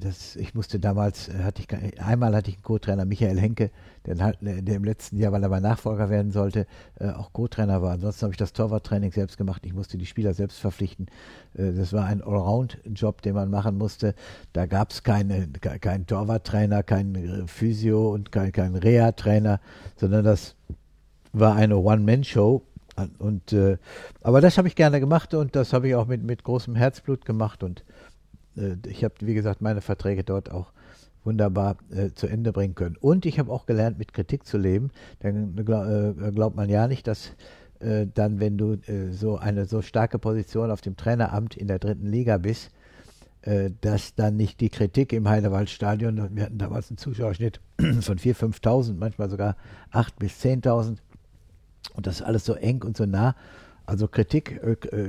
das, 0.00 0.36
ich 0.36 0.54
musste 0.54 0.80
damals, 0.80 1.28
äh, 1.28 1.42
hatte 1.42 1.62
ich, 1.62 2.00
einmal 2.00 2.34
hatte 2.34 2.50
ich 2.50 2.56
einen 2.56 2.62
Co-Trainer, 2.64 3.04
Michael 3.04 3.38
Henke, 3.38 3.70
der, 4.04 4.34
der, 4.40 4.76
im 4.76 4.84
letzten 4.84 5.16
Jahr, 5.18 5.32
weil 5.32 5.42
er 5.42 5.48
mein 5.48 5.62
Nachfolger 5.62 6.10
werden 6.10 6.32
sollte, 6.32 6.66
äh, 6.98 7.10
auch 7.10 7.32
Co-Trainer 7.32 7.82
war. 7.82 7.92
Ansonsten 7.92 8.22
habe 8.22 8.32
ich 8.32 8.38
das 8.38 8.52
Torwarttraining 8.52 9.12
selbst 9.12 9.36
gemacht. 9.36 9.64
Ich 9.64 9.74
musste 9.74 9.96
die 9.98 10.06
Spieler 10.06 10.34
selbst 10.34 10.58
verpflichten. 10.58 11.06
Das 11.54 11.92
war 11.92 12.04
ein 12.04 12.22
Allround-Job, 12.22 13.22
den 13.22 13.34
man 13.34 13.50
machen 13.50 13.78
musste. 13.78 14.14
Da 14.52 14.66
gab 14.66 14.90
es 14.90 15.02
keine, 15.02 15.48
keinen 15.80 16.06
Torwarttrainer, 16.06 16.82
keinen 16.82 17.48
Physio 17.48 18.12
und 18.12 18.30
keinen 18.30 18.52
kein 18.52 18.74
Reha-Trainer, 18.74 19.60
sondern 19.96 20.24
das 20.24 20.54
war 21.32 21.56
eine 21.56 21.78
One-Man-Show. 21.78 22.62
Und, 23.18 23.56
aber 24.22 24.40
das 24.40 24.58
habe 24.58 24.68
ich 24.68 24.76
gerne 24.76 25.00
gemacht 25.00 25.34
und 25.34 25.56
das 25.56 25.72
habe 25.72 25.88
ich 25.88 25.94
auch 25.94 26.06
mit, 26.06 26.22
mit 26.22 26.44
großem 26.44 26.76
Herzblut 26.76 27.24
gemacht 27.24 27.62
und 27.62 27.80
äh, 27.80 28.15
ich 28.86 29.04
habe, 29.04 29.14
wie 29.20 29.34
gesagt, 29.34 29.60
meine 29.60 29.80
Verträge 29.80 30.24
dort 30.24 30.50
auch 30.50 30.72
wunderbar 31.26 31.76
äh, 31.90 32.10
zu 32.14 32.26
Ende 32.26 32.52
bringen 32.52 32.74
können. 32.74 32.96
Und 32.96 33.26
ich 33.26 33.38
habe 33.38 33.52
auch 33.52 33.66
gelernt, 33.66 33.98
mit 33.98 34.14
Kritik 34.14 34.46
zu 34.46 34.56
leben. 34.56 34.90
Dann 35.18 35.58
äh, 35.58 36.30
glaubt 36.30 36.56
man 36.56 36.70
ja 36.70 36.86
nicht, 36.88 37.06
dass 37.06 37.32
äh, 37.80 38.06
dann, 38.12 38.40
wenn 38.40 38.56
du 38.56 38.74
äh, 38.86 39.10
so 39.10 39.36
eine 39.36 39.66
so 39.66 39.82
starke 39.82 40.18
Position 40.18 40.70
auf 40.70 40.80
dem 40.80 40.96
Traineramt 40.96 41.56
in 41.56 41.66
der 41.66 41.78
dritten 41.78 42.06
Liga 42.06 42.38
bist, 42.38 42.70
äh, 43.42 43.70
dass 43.80 44.14
dann 44.14 44.36
nicht 44.36 44.60
die 44.60 44.70
Kritik 44.70 45.12
im 45.12 45.28
Heidewaldstadion, 45.28 46.34
wir 46.34 46.44
hatten 46.44 46.58
damals 46.58 46.90
einen 46.90 46.98
Zuschauerschnitt 46.98 47.60
von 47.78 48.18
4.000, 48.18 48.60
5.000, 48.60 48.94
manchmal 48.98 49.28
sogar 49.28 49.56
8.000 49.92 50.10
bis 50.18 50.44
10.000 50.44 50.96
und 51.94 52.06
das 52.06 52.16
ist 52.16 52.22
alles 52.22 52.44
so 52.44 52.54
eng 52.54 52.82
und 52.82 52.96
so 52.96 53.04
nah. 53.04 53.36
Also 53.88 54.08
Kritik, 54.08 54.60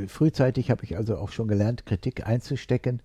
frühzeitig 0.05 0.69
habe 0.69 0.83
ich 0.83 0.95
also 0.97 1.17
auch 1.17 1.31
schon 1.31 1.47
gelernt, 1.47 1.87
Kritik 1.87 2.27
einzustecken 2.27 3.01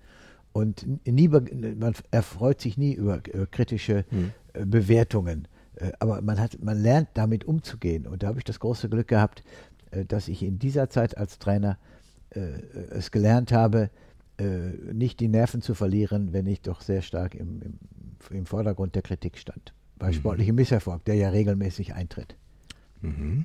und 0.52 0.86
nie, 1.06 1.28
man 1.28 1.94
erfreut 2.10 2.60
sich 2.60 2.76
nie 2.76 2.92
über 2.92 3.22
äh, 3.26 3.46
kritische 3.50 4.04
hm. 4.10 4.32
Äh, 4.52 4.66
Bewertungen. 4.66 5.48
Äh, 5.76 5.92
aber 5.98 6.20
man, 6.20 6.38
hat, 6.38 6.62
man 6.62 6.78
lernt 6.78 7.08
damit 7.14 7.44
umzugehen. 7.44 8.06
Und 8.06 8.22
da 8.22 8.28
habe 8.28 8.38
ich 8.38 8.44
das 8.44 8.60
große 8.60 8.88
Glück 8.88 9.08
gehabt, 9.08 9.42
dass 10.08 10.28
ich 10.28 10.42
in 10.42 10.58
dieser 10.58 10.88
Zeit 10.88 11.18
als 11.18 11.38
Trainer 11.38 11.76
es 12.30 13.10
gelernt 13.10 13.52
habe, 13.52 13.90
nicht 14.90 15.20
die 15.20 15.28
Nerven 15.28 15.60
zu 15.60 15.74
verlieren, 15.74 16.32
wenn 16.32 16.46
ich 16.46 16.62
doch 16.62 16.80
sehr 16.80 17.02
stark 17.02 17.34
im, 17.34 17.60
im, 17.60 17.78
im 18.30 18.46
Vordergrund 18.46 18.94
der 18.94 19.02
Kritik 19.02 19.36
stand. 19.36 19.74
Bei 19.98 20.08
mhm. 20.08 20.14
sportlichem 20.14 20.54
Misserfolg, 20.54 21.04
der 21.04 21.16
ja 21.16 21.28
regelmäßig 21.28 21.92
eintritt. 21.92 22.36
Mhm. 23.02 23.44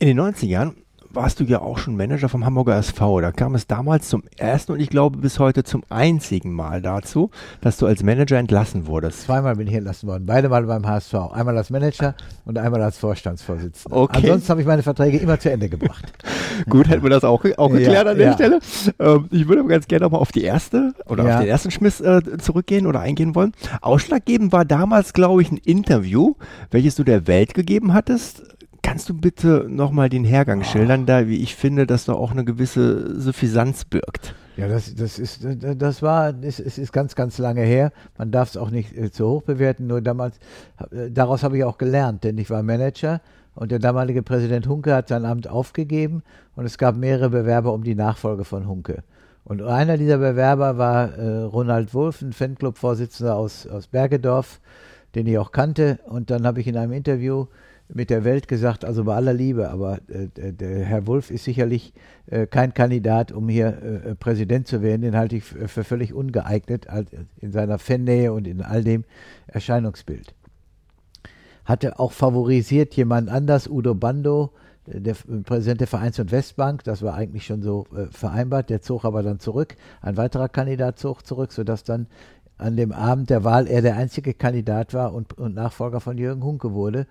In 0.00 0.08
den 0.08 0.20
90ern 0.20 0.74
warst 1.14 1.40
du 1.40 1.44
ja 1.44 1.60
auch 1.60 1.78
schon 1.78 1.96
Manager 1.96 2.28
vom 2.28 2.44
Hamburger 2.44 2.76
SV. 2.76 3.20
Da 3.20 3.32
kam 3.32 3.54
es 3.54 3.66
damals 3.66 4.08
zum 4.08 4.24
ersten 4.36 4.72
und 4.72 4.80
ich 4.80 4.90
glaube 4.90 5.18
bis 5.18 5.38
heute 5.38 5.64
zum 5.64 5.82
einzigen 5.88 6.52
Mal 6.52 6.82
dazu, 6.82 7.30
dass 7.60 7.76
du 7.76 7.86
als 7.86 8.02
Manager 8.02 8.38
entlassen 8.38 8.86
wurdest. 8.86 9.22
Zweimal 9.22 9.56
bin 9.56 9.66
ich 9.66 9.74
entlassen 9.74 10.08
worden, 10.08 10.26
beide 10.26 10.48
Mal 10.48 10.64
beim 10.64 10.86
HSV. 10.86 11.14
Einmal 11.32 11.56
als 11.56 11.70
Manager 11.70 12.14
und 12.44 12.58
einmal 12.58 12.82
als 12.82 12.98
Vorstandsvorsitzender. 12.98 13.96
Okay. 13.96 14.18
Ansonsten 14.18 14.48
habe 14.50 14.60
ich 14.60 14.66
meine 14.66 14.82
Verträge 14.82 15.18
immer 15.18 15.38
zu 15.38 15.50
Ende 15.50 15.68
gebracht. 15.68 16.12
Gut, 16.68 16.88
hätten 16.88 17.02
wir 17.02 17.10
das 17.10 17.24
auch, 17.24 17.44
auch 17.56 17.70
geklärt 17.70 18.04
ja, 18.06 18.10
an 18.10 18.18
der 18.18 18.26
ja. 18.26 18.32
Stelle. 18.34 18.58
Ähm, 18.98 19.28
ich 19.30 19.48
würde 19.48 19.60
aber 19.60 19.70
ganz 19.70 19.86
gerne 19.86 20.04
nochmal 20.04 20.20
auf 20.20 20.32
die 20.32 20.42
erste 20.42 20.94
oder 21.06 21.24
ja. 21.24 21.34
auf 21.34 21.40
den 21.40 21.48
ersten 21.48 21.70
Schmiss 21.70 22.00
äh, 22.00 22.20
zurückgehen 22.38 22.86
oder 22.86 23.00
eingehen 23.00 23.34
wollen. 23.34 23.52
Ausschlaggebend 23.80 24.52
war 24.52 24.64
damals, 24.64 25.12
glaube 25.12 25.42
ich, 25.42 25.50
ein 25.50 25.58
Interview, 25.58 26.34
welches 26.70 26.94
du 26.94 27.04
der 27.04 27.26
Welt 27.26 27.54
gegeben 27.54 27.92
hattest 27.92 28.53
Kannst 28.84 29.08
du 29.08 29.14
bitte 29.14 29.66
nochmal 29.68 30.10
den 30.10 30.24
Hergang 30.24 30.60
oh. 30.60 30.64
schildern, 30.64 31.06
da 31.06 31.26
wie 31.26 31.42
ich 31.42 31.56
finde, 31.56 31.86
dass 31.86 32.04
da 32.04 32.12
auch 32.12 32.32
eine 32.32 32.44
gewisse 32.44 33.18
Suffisanz 33.18 33.86
birgt? 33.86 34.34
Ja, 34.56 34.68
das, 34.68 34.94
das 34.94 35.18
ist, 35.18 35.44
das 35.44 36.02
war, 36.02 36.34
es 36.42 36.60
ist, 36.60 36.78
ist 36.78 36.92
ganz, 36.92 37.14
ganz 37.14 37.38
lange 37.38 37.62
her. 37.62 37.92
Man 38.18 38.30
darf 38.30 38.50
es 38.50 38.56
auch 38.56 38.70
nicht 38.70 38.96
äh, 38.96 39.10
zu 39.10 39.26
hoch 39.26 39.42
bewerten. 39.42 39.86
Nur 39.86 40.00
damals, 40.00 40.38
äh, 40.92 41.10
daraus 41.10 41.42
habe 41.42 41.56
ich 41.56 41.64
auch 41.64 41.78
gelernt, 41.78 42.22
denn 42.24 42.38
ich 42.38 42.50
war 42.50 42.62
Manager 42.62 43.20
und 43.54 43.72
der 43.72 43.78
damalige 43.78 44.22
Präsident 44.22 44.68
Hunke 44.68 44.94
hat 44.94 45.08
sein 45.08 45.24
Amt 45.24 45.48
aufgegeben 45.48 46.22
und 46.54 46.66
es 46.66 46.76
gab 46.78 46.96
mehrere 46.96 47.30
Bewerber 47.30 47.72
um 47.72 47.84
die 47.84 47.94
Nachfolge 47.94 48.44
von 48.44 48.68
Hunke. 48.68 49.02
Und 49.44 49.62
einer 49.62 49.96
dieser 49.96 50.18
Bewerber 50.18 50.78
war 50.78 51.14
äh, 51.16 51.42
Ronald 51.42 51.94
Wolf, 51.94 52.22
ein 52.22 52.32
Fanclub-Vorsitzender 52.32 53.34
aus, 53.34 53.66
aus 53.66 53.86
Bergedorf, 53.86 54.60
den 55.14 55.26
ich 55.26 55.38
auch 55.38 55.52
kannte. 55.52 55.98
Und 56.06 56.30
dann 56.30 56.46
habe 56.46 56.60
ich 56.60 56.66
in 56.66 56.76
einem 56.76 56.92
Interview 56.92 57.46
mit 57.88 58.10
der 58.10 58.24
Welt 58.24 58.48
gesagt, 58.48 58.84
also 58.84 59.04
bei 59.04 59.14
aller 59.14 59.32
Liebe, 59.32 59.70
aber 59.70 59.98
äh, 60.08 60.52
der 60.52 60.84
Herr 60.84 61.06
Wulff 61.06 61.30
ist 61.30 61.44
sicherlich 61.44 61.92
äh, 62.26 62.46
kein 62.46 62.72
Kandidat, 62.72 63.32
um 63.32 63.48
hier 63.48 63.78
äh, 63.82 64.10
äh 64.10 64.14
Präsident 64.14 64.66
zu 64.66 64.82
werden. 64.82 65.02
Den 65.02 65.16
halte 65.16 65.36
ich 65.36 65.44
für 65.44 65.84
völlig 65.84 66.14
ungeeignet 66.14 66.86
in 67.40 67.52
seiner 67.52 67.78
Fannähe 67.78 68.32
und 68.32 68.46
in 68.46 68.62
all 68.62 68.82
dem 68.82 69.04
Erscheinungsbild. 69.46 70.34
Hatte 71.64 71.98
auch 71.98 72.12
favorisiert 72.12 72.94
jemand 72.94 73.28
anders, 73.28 73.68
Udo 73.68 73.94
Bando, 73.94 74.52
äh, 74.86 75.00
der 75.00 75.14
Präsident 75.44 75.80
der 75.80 75.88
Vereins- 75.88 76.18
und 76.18 76.32
Westbank, 76.32 76.84
das 76.84 77.02
war 77.02 77.14
eigentlich 77.14 77.44
schon 77.44 77.62
so 77.62 77.86
äh, 77.94 78.06
vereinbart, 78.10 78.70
der 78.70 78.80
zog 78.80 79.04
aber 79.04 79.22
dann 79.22 79.40
zurück. 79.40 79.76
Ein 80.00 80.16
weiterer 80.16 80.48
Kandidat 80.48 80.98
zog 80.98 81.26
zurück, 81.26 81.52
sodass 81.52 81.84
dann 81.84 82.06
an 82.56 82.76
dem 82.76 82.92
Abend 82.92 83.30
der 83.30 83.44
Wahl 83.44 83.66
er 83.66 83.82
der 83.82 83.96
einzige 83.96 84.32
Kandidat 84.32 84.94
war 84.94 85.12
und, 85.12 85.36
und 85.36 85.54
Nachfolger 85.54 86.00
von 86.00 86.16
Jürgen 86.16 86.42
Hunke 86.42 86.72
wurde. 86.72 87.06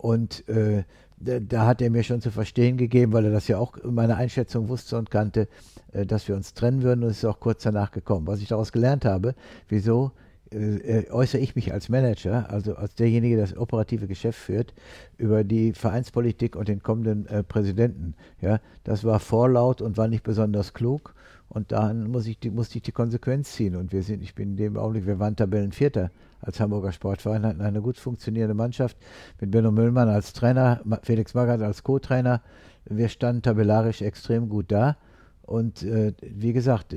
Und 0.00 0.48
äh, 0.48 0.84
da, 1.18 1.66
hat 1.66 1.82
er 1.82 1.90
mir 1.90 2.02
schon 2.02 2.22
zu 2.22 2.30
verstehen 2.30 2.78
gegeben, 2.78 3.12
weil 3.12 3.26
er 3.26 3.32
das 3.32 3.48
ja 3.48 3.58
auch 3.58 3.76
meine 3.84 4.16
Einschätzung 4.16 4.70
wusste 4.70 4.96
und 4.96 5.10
kannte, 5.10 5.46
äh, 5.92 6.06
dass 6.06 6.26
wir 6.26 6.34
uns 6.34 6.54
trennen 6.54 6.82
würden 6.82 7.04
und 7.04 7.10
es 7.10 7.18
ist 7.18 7.26
auch 7.26 7.38
kurz 7.38 7.64
danach 7.64 7.90
gekommen. 7.90 8.26
Was 8.26 8.40
ich 8.40 8.48
daraus 8.48 8.72
gelernt 8.72 9.04
habe, 9.04 9.34
wieso 9.68 10.12
äh, 10.52 11.00
äh, 11.00 11.10
äußere 11.10 11.42
ich 11.42 11.54
mich 11.54 11.74
als 11.74 11.90
Manager, 11.90 12.50
also 12.50 12.76
als 12.76 12.94
derjenige, 12.94 13.36
der 13.36 13.44
das 13.44 13.56
operative 13.58 14.06
Geschäft 14.06 14.38
führt, 14.38 14.72
über 15.18 15.44
die 15.44 15.74
Vereinspolitik 15.74 16.56
und 16.56 16.68
den 16.68 16.82
kommenden 16.82 17.26
äh, 17.26 17.42
Präsidenten. 17.42 18.14
Ja, 18.40 18.60
das 18.84 19.04
war 19.04 19.20
vorlaut 19.20 19.82
und 19.82 19.98
war 19.98 20.08
nicht 20.08 20.22
besonders 20.24 20.72
klug. 20.72 21.14
Und 21.50 21.72
dann 21.72 22.08
muss 22.12 22.26
ich 22.26 22.38
die, 22.38 22.50
musste 22.50 22.78
ich 22.78 22.82
die 22.82 22.92
Konsequenz 22.92 23.52
ziehen. 23.52 23.74
Und 23.74 23.92
wir 23.92 24.04
sind, 24.04 24.22
ich 24.22 24.36
bin 24.36 24.50
in 24.50 24.56
dem 24.56 24.76
Augenblick, 24.76 25.06
wir 25.06 25.18
waren 25.18 25.34
Tabellenvierter 25.34 26.12
als 26.40 26.60
Hamburger 26.60 26.92
Sportverein, 26.92 27.44
hatten 27.44 27.60
eine 27.60 27.82
gut 27.82 27.98
funktionierende 27.98 28.54
Mannschaft 28.54 28.96
mit 29.40 29.50
Benno 29.50 29.72
Müllmann 29.72 30.08
als 30.08 30.32
Trainer, 30.32 30.80
Felix 31.02 31.34
Magath 31.34 31.60
als 31.60 31.82
Co-Trainer. 31.82 32.40
Wir 32.84 33.08
standen 33.08 33.42
tabellarisch 33.42 34.00
extrem 34.00 34.48
gut 34.48 34.70
da. 34.70 34.96
Und 35.42 35.82
äh, 35.82 36.14
wie 36.20 36.52
gesagt, 36.52 36.94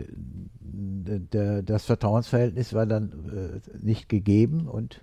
das 0.61 1.85
Vertrauensverhältnis 1.85 2.75
war 2.75 2.85
dann 2.85 3.61
äh, 3.81 3.83
nicht 3.83 4.07
gegeben 4.07 4.67
und 4.67 5.01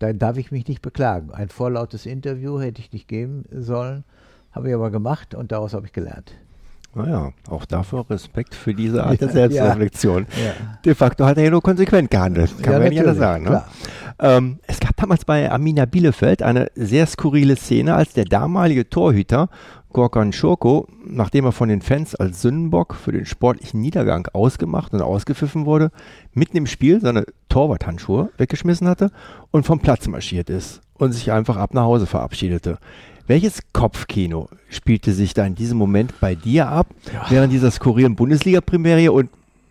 da 0.00 0.12
darf 0.12 0.38
ich 0.38 0.50
mich 0.50 0.66
nicht 0.66 0.82
beklagen. 0.82 1.30
Ein 1.30 1.50
vorlautes 1.50 2.04
Interview 2.04 2.58
hätte 2.58 2.80
ich 2.80 2.92
nicht 2.92 3.06
geben 3.06 3.44
sollen, 3.52 4.02
habe 4.50 4.70
ich 4.70 4.74
aber 4.74 4.90
gemacht 4.90 5.36
und 5.36 5.52
daraus 5.52 5.72
habe 5.72 5.86
ich 5.86 5.92
gelernt. 5.92 6.32
Naja, 6.96 7.32
auch 7.50 7.66
dafür 7.66 8.06
Respekt 8.08 8.54
für 8.54 8.72
diese 8.72 9.04
Art 9.04 9.20
der 9.20 9.28
Selbstreflexion. 9.28 10.26
Ja, 10.36 10.44
ja. 10.44 10.52
De 10.82 10.94
facto 10.94 11.26
hat 11.26 11.36
er 11.36 11.44
ja 11.44 11.50
nur 11.50 11.62
konsequent 11.62 12.10
gehandelt, 12.10 12.50
kann 12.62 12.72
ja, 12.72 12.78
man 12.78 12.82
ja 12.84 12.88
nicht 12.88 13.00
anders 13.00 13.18
sagen. 13.18 13.44
Ne? 13.44 13.62
Ähm, 14.18 14.58
es 14.66 14.80
gab 14.80 14.96
damals 14.96 15.26
bei 15.26 15.50
Amina 15.50 15.84
Bielefeld 15.84 16.42
eine 16.42 16.68
sehr 16.74 17.06
skurrile 17.06 17.56
Szene, 17.56 17.94
als 17.94 18.14
der 18.14 18.24
damalige 18.24 18.88
Torhüter 18.88 19.50
Gorkan 19.92 20.32
Schurko, 20.32 20.88
nachdem 21.06 21.44
er 21.44 21.52
von 21.52 21.68
den 21.68 21.82
Fans 21.82 22.14
als 22.14 22.42
Sündenbock 22.42 22.94
für 22.94 23.12
den 23.12 23.26
sportlichen 23.26 23.80
Niedergang 23.80 24.28
ausgemacht 24.32 24.92
und 24.92 25.02
ausgepfiffen 25.02 25.66
wurde, 25.66 25.90
mitten 26.32 26.56
im 26.56 26.66
Spiel 26.66 27.00
seine 27.00 27.24
Torwarthandschuhe 27.48 28.30
weggeschmissen 28.36 28.88
hatte 28.88 29.10
und 29.50 29.64
vom 29.64 29.80
Platz 29.80 30.06
marschiert 30.08 30.50
ist 30.50 30.80
und 30.94 31.12
sich 31.12 31.32
einfach 31.32 31.56
ab 31.56 31.74
nach 31.74 31.84
Hause 31.84 32.06
verabschiedete. 32.06 32.78
Welches 33.28 33.60
Kopfkino 33.72 34.48
spielte 34.68 35.12
sich 35.12 35.34
da 35.34 35.44
in 35.44 35.56
diesem 35.56 35.78
Moment 35.78 36.20
bei 36.20 36.36
dir 36.36 36.68
ab, 36.68 36.86
ja. 37.12 37.26
während 37.28 37.52
dieser 37.52 37.72
skurrilen 37.72 38.14
Bundesliga-Primäre 38.14 39.10
und 39.10 39.30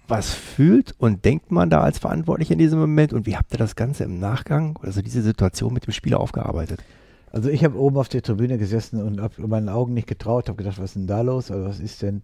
was 0.09 0.33
fühlt 0.33 0.93
und 0.97 1.24
denkt 1.24 1.51
man 1.51 1.69
da 1.69 1.79
als 1.79 1.97
Verantwortlicher 1.97 2.51
in 2.51 2.59
diesem 2.59 2.79
Moment 2.79 3.13
und 3.13 3.25
wie 3.25 3.38
habt 3.38 3.53
ihr 3.53 3.57
das 3.57 3.77
Ganze 3.77 4.03
im 4.03 4.19
Nachgang, 4.19 4.77
also 4.81 5.01
diese 5.01 5.21
Situation 5.21 5.74
mit 5.74 5.88
dem 5.88 5.93
Spieler 5.93 6.19
aufgearbeitet? 6.19 6.83
Also 7.31 7.50
ich 7.50 7.63
habe 7.63 7.79
oben 7.79 7.97
auf 7.97 8.09
der 8.09 8.21
Tribüne 8.21 8.57
gesessen 8.57 9.01
und 9.01 9.21
habe 9.21 9.47
meinen 9.47 9.69
Augen 9.69 9.93
nicht 9.93 10.07
getraut, 10.07 10.50
habe 10.50 10.57
gedacht, 10.57 10.77
was 10.77 10.91
ist 10.91 10.95
denn 10.95 11.07
da 11.07 11.21
los, 11.21 11.50
also 11.50 11.65
was 11.65 11.79
ist 11.79 12.01
denn 12.01 12.24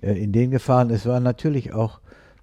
äh, 0.00 0.12
in 0.12 0.30
den 0.30 0.52
gefahren? 0.52 0.90
Es 0.90 1.06
war 1.06 1.18
natürlich 1.18 1.72
auch 1.72 2.00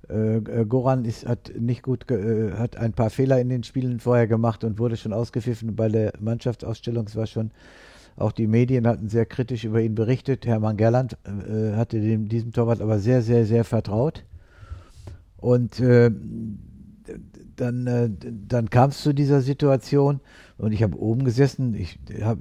äh, 0.10 0.38
äh 0.38 0.66
Goran 0.66 1.06
ist, 1.06 1.26
hat 1.26 1.54
nicht 1.58 1.84
gut, 1.84 2.12
äh, 2.12 2.52
hat 2.52 2.76
ein 2.76 2.92
paar 2.92 3.10
Fehler 3.10 3.40
in 3.40 3.48
den 3.48 3.64
Spielen 3.64 4.02
vorher 4.02 4.28
gemacht 4.28 4.66
und 4.66 4.78
wurde 4.78 4.98
schon 4.98 5.14
ausgepfiffen 5.14 5.76
bei 5.76 5.88
der 5.88 6.14
Mannschaftsausstellung. 6.20 7.06
Es 7.08 7.16
war 7.16 7.28
schon 7.28 7.52
auch 8.18 8.32
die 8.32 8.48
Medien 8.48 8.88
hatten 8.88 9.10
sehr 9.10 9.26
kritisch 9.26 9.66
über 9.66 9.82
ihn 9.82 9.96
berichtet. 9.96 10.46
Hermann 10.46 10.78
Gerland 10.78 11.18
äh, 11.26 11.76
hatte 11.76 12.00
dem, 12.00 12.30
diesem 12.30 12.54
Torwart 12.54 12.82
aber 12.82 13.00
sehr, 13.00 13.22
sehr, 13.22 13.46
sehr 13.46 13.64
vertraut. 13.64 14.24
Und 15.38 15.80
äh, 15.80 16.12
dann, 17.56 17.88
äh, 17.88 18.10
dann 18.48 18.70
kam 18.70 18.90
es 18.90 19.02
zu 19.02 19.14
dieser 19.14 19.42
Situation 19.42 20.22
und 20.58 20.72
ich 20.72 20.82
habe 20.82 20.98
oben 20.98 21.26
gesessen. 21.26 21.74
Ich 21.74 22.00
hab, 22.22 22.40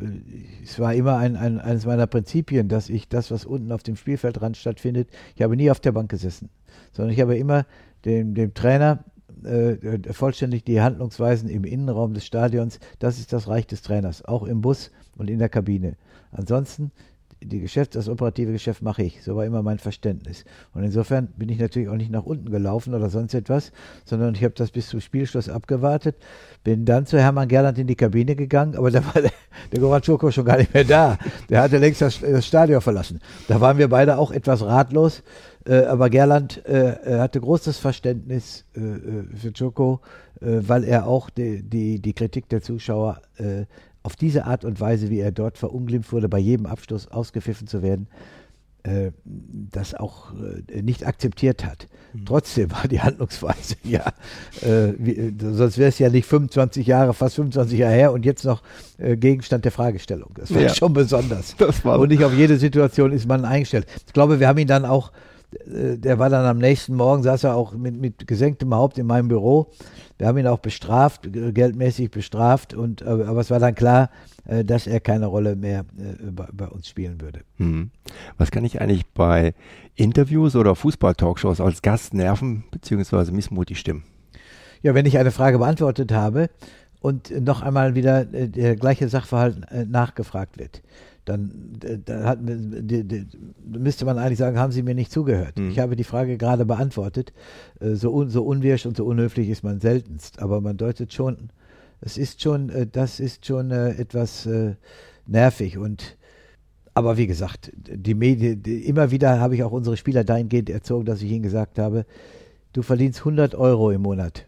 es 0.63 0.79
war 0.79 0.95
immer 0.95 1.17
ein, 1.17 1.37
ein, 1.37 1.59
eines 1.59 1.87
meiner 1.87 2.07
Prinzipien, 2.07 2.69
dass 2.69 2.89
ich 2.89 3.09
das, 3.09 3.31
was 3.31 3.45
unten 3.45 3.73
auf 3.73 3.83
dem 3.83 3.97
Spielfeldrand 3.97 4.57
stattfindet, 4.57 5.09
ich 5.35 5.43
habe 5.43 5.57
nie 5.57 5.71
auf 5.71 5.81
der 5.81 5.93
Bank 5.93 6.11
gesessen, 6.11 6.51
sondern 6.93 7.13
ich 7.13 7.21
habe 7.21 7.37
immer 7.37 7.67
dem, 8.05 8.35
dem 8.35 8.55
Trainer 8.55 9.05
äh, 9.45 10.13
vollständig 10.13 10.65
die 10.65 10.81
Handlungsweisen 10.81 11.49
im 11.49 11.65
Innenraum 11.65 12.15
des 12.15 12.25
Stadions. 12.25 12.79
Das 12.99 13.19
ist 13.19 13.33
das 13.33 13.49
Reich 13.49 13.67
des 13.67 13.83
Trainers, 13.83 14.25
auch 14.25 14.45
im 14.45 14.61
Bus 14.61 14.91
und 15.17 15.31
in 15.31 15.39
der 15.39 15.49
Kabine. 15.49 15.97
Ansonsten 16.33 16.91
die 17.45 17.61
Geschäft, 17.61 17.95
das 17.95 18.09
operative 18.09 18.53
Geschäft 18.53 18.83
mache 18.83 19.03
ich. 19.03 19.23
So 19.23 19.37
war 19.37 19.45
immer 19.45 19.63
mein 19.63 19.79
Verständnis. 19.79 20.45
Und 20.73 20.83
insofern 20.85 21.29
bin 21.37 21.49
ich 21.49 21.59
natürlich 21.59 21.89
auch 21.89 21.97
nicht 21.97 22.11
nach 22.11 22.25
unten 22.25 22.51
gelaufen 22.51 22.95
oder 22.95 23.11
sonst 23.11 23.35
etwas, 23.35 23.73
sondern 24.05 24.35
ich 24.35 24.43
habe 24.43 24.55
das 24.55 24.71
bis 24.71 24.89
zum 24.89 25.01
Spielschluss 25.01 25.49
abgewartet, 25.49 26.17
bin 26.63 26.85
dann 26.85 27.07
zu 27.07 27.19
Hermann 27.19 27.49
Gerland 27.49 27.79
in 27.79 27.87
die 27.87 27.97
Kabine 27.97 28.37
gegangen, 28.37 28.77
aber 28.77 28.91
da 28.91 29.05
war 29.05 29.23
der, 29.23 29.33
der 29.73 29.81
Goratschoko 29.81 30.31
schon 30.31 30.45
gar 30.45 30.59
nicht 30.59 30.73
mehr 30.73 30.85
da. 30.85 31.19
Der 31.49 31.63
hatte 31.63 31.79
längst 31.79 32.01
das, 32.01 32.21
das 32.21 32.47
Stadion 32.47 32.81
verlassen. 32.81 33.21
Da 33.49 33.61
waren 33.61 33.79
wir 33.79 33.89
beide 33.89 34.19
auch 34.19 34.31
etwas 34.31 34.63
ratlos. 34.63 35.23
Äh, 35.67 35.85
aber 35.85 36.11
Gerland 36.11 36.65
äh, 36.67 37.19
hatte 37.19 37.41
großes 37.41 37.79
Verständnis 37.79 38.65
äh, 38.77 38.81
äh 38.81 39.25
für 39.35 39.49
Joko, 39.49 40.01
äh, 40.41 40.61
weil 40.61 40.85
er 40.85 41.07
auch 41.07 41.31
die, 41.31 41.63
die, 41.63 42.01
die 42.01 42.13
Kritik 42.13 42.51
der 42.51 42.61
Zuschauer 42.61 43.23
äh, 43.39 43.65
auf 44.05 44.17
diese 44.17 44.45
Art 44.45 44.65
und 44.65 44.81
Weise, 44.81 45.11
wie 45.11 45.19
er 45.19 45.33
dort 45.33 45.59
verunglimpft 45.59 46.13
wurde, 46.13 46.29
bei 46.29 46.39
jedem 46.39 46.67
Abstoß 46.67 47.09
ausgepfiffen 47.09 47.67
zu 47.67 47.83
werden, 47.83 48.07
äh, 48.85 49.13
das 49.25 49.95
auch 49.95 50.33
äh, 50.69 50.83
nicht 50.83 51.07
akzeptiert 51.07 51.65
hat. 51.65 51.89
Mhm. 52.13 52.27
Trotzdem 52.27 52.71
war 52.71 52.87
die 52.87 53.01
Handlungsweise 53.01 53.77
ja, 53.83 54.13
äh, 54.61 54.93
wie, 54.99 55.35
sonst 55.41 55.79
wäre 55.79 55.89
es 55.89 55.99
ja 55.99 56.11
nicht 56.11 56.27
25 56.27 56.87
Jahre, 56.87 57.15
fast 57.15 57.37
25 57.37 57.79
Jahre 57.79 57.95
her 57.95 58.13
und 58.13 58.27
jetzt 58.27 58.45
noch 58.45 58.63
äh, 58.99 59.17
Gegenstand 59.17 59.65
der 59.65 59.73
Fragestellung. 59.73 60.33
Das 60.35 60.55
war 60.55 60.61
ja. 60.61 60.69
schon 60.69 60.93
besonders. 60.93 61.57
und 61.85 62.09
nicht 62.09 62.25
auf 62.25 62.35
jede 62.35 62.59
Situation 62.59 63.11
ist 63.11 63.27
man 63.27 63.47
eingestellt. 63.47 63.87
Ich 64.07 64.13
glaube, 64.13 64.39
wir 64.39 64.49
haben 64.49 64.59
ihn 64.59 64.69
dann 64.69 64.85
auch 64.85 65.11
äh, 65.11 65.34
der 65.67 66.19
war 66.19 66.31
dann 66.31 66.45
am 66.45 66.59
nächsten 66.59 66.95
Morgen, 66.95 67.23
saß 67.23 67.45
er 67.45 67.57
auch 67.57 67.73
mit, 67.73 68.01
mit 68.01 68.27
gesenktem 68.27 68.75
Haupt 68.75 68.99
in 68.99 69.07
meinem 69.07 69.29
Büro. 69.29 69.71
Wir 70.19 70.27
haben 70.27 70.39
ihn 70.39 70.47
auch 70.47 70.59
bestraft, 70.59 71.29
geldmäßig 71.33 72.11
bestraft, 72.11 72.75
und, 72.75 73.03
äh, 73.03 73.05
aber 73.05 73.41
es 73.41 73.51
war 73.51 73.59
dann 73.59 73.75
klar, 73.75 74.11
äh, 74.47 74.65
dass 74.65 74.87
er 74.87 75.01
keine 75.01 75.27
Rolle 75.27 75.57
mehr 75.57 75.85
bei, 76.31 76.49
bei 76.53 76.69
uns 76.69 76.89
spielen 76.89 77.21
würde. 77.21 77.41
Hm. 77.57 77.91
Was 78.39 78.51
kann 78.51 78.65
ich 78.65 78.81
eigentlich 78.81 79.07
bei 79.07 79.55
Interviews 79.97 80.57
oder 80.57 80.75
Fußball-Talkshows 80.75 81.61
als 81.61 81.83
Gast 81.83 82.15
nerven 82.15 82.65
bzw. 82.71 83.33
missmutig 83.33 83.79
stimmen? 83.79 84.05
Ja, 84.83 84.95
wenn 84.95 85.07
ich 85.07 85.19
eine 85.19 85.31
Frage 85.31 85.59
beantwortet 85.59 86.13
habe 86.13 86.51
und 87.01 87.31
noch 87.41 87.63
einmal 87.63 87.95
wieder 87.95 88.25
der 88.25 88.77
gleiche 88.77 89.09
Sachverhalt 89.09 89.67
nachgefragt 89.89 90.59
wird 90.59 90.83
dann, 91.25 91.73
dann 92.05 92.25
hat, 92.25 92.39
die, 92.43 93.05
die, 93.05 93.27
müsste 93.65 94.05
man 94.05 94.19
eigentlich 94.19 94.39
sagen, 94.39 94.59
haben 94.59 94.73
Sie 94.73 94.83
mir 94.83 94.95
nicht 94.95 95.11
zugehört. 95.11 95.59
Mhm. 95.59 95.71
Ich 95.71 95.79
habe 95.79 95.97
die 95.97 96.05
Frage 96.05 96.37
gerade 96.37 96.67
beantwortet. 96.67 97.33
Äh, 97.81 97.95
so, 97.95 98.13
un, 98.13 98.29
so 98.29 98.45
unwirsch 98.45 98.87
und 98.87 98.97
so 98.97 99.05
unhöflich 99.05 99.49
ist 99.49 99.65
man 99.65 99.81
seltenst, 99.81 100.41
aber 100.41 100.61
man 100.61 100.77
deutet 100.77 101.13
schon, 101.13 101.51
es 102.01 102.19
ist 102.19 102.43
schon, 102.43 102.69
äh, 102.69 102.87
das 102.87 103.21
ist 103.21 103.47
schon 103.47 103.71
äh, 103.71 103.91
etwas 103.91 104.49
nervig 105.27 105.79
und 105.79 106.17
aber 106.97 107.17
wie 107.17 107.27
gesagt, 107.27 107.73
die 107.75 108.15
Medien, 108.15 108.63
die, 108.63 108.87
immer 108.87 109.11
wieder 109.11 109.41
habe 109.41 109.57
ich 109.57 109.65
auch 109.65 109.73
unsere 109.73 109.97
Spieler 109.97 110.23
dahingehend 110.23 110.71
erzogen, 110.71 111.07
dass 111.07 111.23
ich 111.23 111.31
ihnen 111.31 111.43
gesagt 111.43 111.79
habe, 111.79 112.07
du 112.73 112.83
verdienst 112.83 113.21
100 113.21 113.57
Euro 113.57 113.91
im 113.91 114.03
Monat 114.03 114.47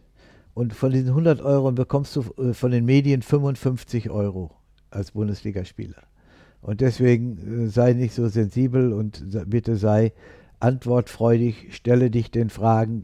und 0.54 0.73
von 0.73 0.92
diesen 0.92 1.09
100 1.09 1.40
Euro 1.40 1.73
bekommst 1.73 2.14
du 2.14 2.23
von 2.52 2.71
den 2.71 2.85
Medien 2.85 3.23
55 3.23 4.11
Euro 4.11 4.52
als 4.90 5.11
Bundesligaspieler. 5.11 6.02
Und 6.67 6.81
deswegen 6.81 7.67
äh, 7.67 7.69
sei 7.69 7.93
nicht 7.93 8.13
so 8.13 8.27
sensibel 8.27 8.93
und 8.93 9.23
bitte 9.49 9.77
sei 9.77 10.13
antwortfreudig, 10.59 11.69
stelle 11.71 12.11
dich 12.11 12.33
den 12.33 12.51
Fragen, 12.51 13.03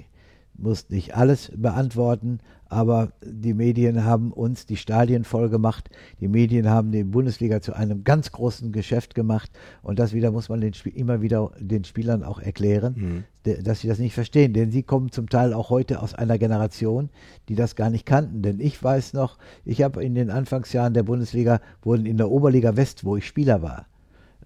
musst 0.54 0.90
nicht 0.90 1.16
alles 1.16 1.50
beantworten, 1.54 2.40
aber 2.72 3.12
die 3.22 3.52
Medien 3.52 4.04
haben 4.06 4.32
uns 4.32 4.64
die 4.64 4.78
Stadien 4.78 5.24
voll 5.24 5.50
gemacht. 5.50 5.90
Die 6.20 6.28
Medien 6.28 6.70
haben 6.70 6.90
die 6.90 7.04
Bundesliga 7.04 7.60
zu 7.60 7.74
einem 7.74 8.02
ganz 8.02 8.32
großen 8.32 8.72
Geschäft 8.72 9.14
gemacht. 9.14 9.50
Und 9.82 9.98
das 9.98 10.14
wieder 10.14 10.30
muss 10.30 10.48
man 10.48 10.62
den, 10.62 10.72
immer 10.94 11.20
wieder 11.20 11.50
den 11.58 11.84
Spielern 11.84 12.22
auch 12.22 12.40
erklären, 12.40 13.26
mhm. 13.44 13.62
dass 13.62 13.80
sie 13.80 13.88
das 13.88 13.98
nicht 13.98 14.14
verstehen. 14.14 14.54
Denn 14.54 14.70
sie 14.70 14.82
kommen 14.82 15.12
zum 15.12 15.28
Teil 15.28 15.52
auch 15.52 15.68
heute 15.68 16.00
aus 16.00 16.14
einer 16.14 16.38
Generation, 16.38 17.10
die 17.50 17.56
das 17.56 17.76
gar 17.76 17.90
nicht 17.90 18.06
kannten. 18.06 18.40
Denn 18.40 18.58
ich 18.58 18.82
weiß 18.82 19.12
noch, 19.12 19.36
ich 19.66 19.82
habe 19.82 20.02
in 20.02 20.14
den 20.14 20.30
Anfangsjahren 20.30 20.94
der 20.94 21.02
Bundesliga, 21.02 21.60
wurden 21.82 22.06
in 22.06 22.16
der 22.16 22.30
Oberliga 22.30 22.74
West, 22.74 23.04
wo 23.04 23.18
ich 23.18 23.26
Spieler 23.26 23.60
war, 23.60 23.84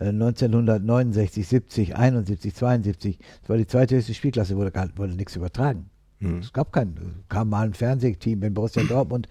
1969, 0.00 1.46
70, 1.46 1.96
71, 1.96 2.54
72, 2.54 3.18
das 3.40 3.48
war 3.48 3.56
die 3.56 3.66
zweithöchste 3.68 4.14
Spielklasse, 4.14 4.56
wurde, 4.56 4.72
wurde 4.96 5.14
nichts 5.14 5.36
übertragen. 5.36 5.90
Mhm. 6.20 6.38
Es 6.38 6.52
gab 6.52 6.72
kein, 6.72 6.96
kam 7.28 7.50
mal 7.50 7.66
ein 7.66 7.74
Fernsehteam, 7.74 8.42
wenn 8.42 8.54
Borussia 8.54 8.82
Dortmund 8.88 9.28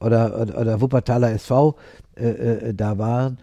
oder, 0.00 0.40
oder, 0.40 0.58
oder 0.58 0.80
Wuppertaler 0.80 1.32
SV 1.32 1.76
äh, 2.16 2.28
äh, 2.28 2.74
da 2.74 2.98
waren. 2.98 3.38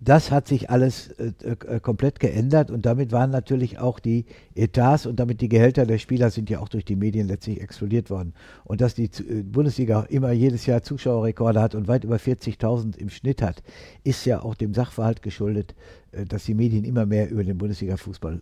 Das 0.00 0.30
hat 0.30 0.46
sich 0.46 0.70
alles 0.70 1.08
äh, 1.12 1.32
äh, 1.42 1.80
komplett 1.80 2.20
geändert 2.20 2.70
und 2.70 2.86
damit 2.86 3.10
waren 3.10 3.30
natürlich 3.30 3.80
auch 3.80 3.98
die 3.98 4.26
Etats 4.54 5.06
und 5.06 5.18
damit 5.18 5.40
die 5.40 5.48
Gehälter 5.48 5.86
der 5.86 5.98
Spieler 5.98 6.30
sind 6.30 6.48
ja 6.50 6.60
auch 6.60 6.68
durch 6.68 6.84
die 6.84 6.94
Medien 6.94 7.26
letztlich 7.26 7.60
explodiert 7.60 8.08
worden. 8.08 8.32
Und 8.62 8.80
dass 8.80 8.94
die 8.94 9.06
äh, 9.06 9.42
Bundesliga 9.42 10.02
immer 10.08 10.30
jedes 10.30 10.66
Jahr 10.66 10.82
Zuschauerrekorde 10.82 11.60
hat 11.60 11.74
und 11.74 11.88
weit 11.88 12.04
über 12.04 12.16
40.000 12.16 12.96
im 12.96 13.10
Schnitt 13.10 13.42
hat, 13.42 13.64
ist 14.04 14.24
ja 14.24 14.40
auch 14.40 14.54
dem 14.54 14.72
Sachverhalt 14.72 15.20
geschuldet, 15.20 15.74
äh, 16.12 16.24
dass 16.24 16.44
die 16.44 16.54
Medien 16.54 16.84
immer 16.84 17.04
mehr 17.04 17.28
über 17.28 17.42
den 17.42 17.58
Bundesliga-Fußball 17.58 18.40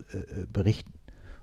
berichten. 0.53 0.96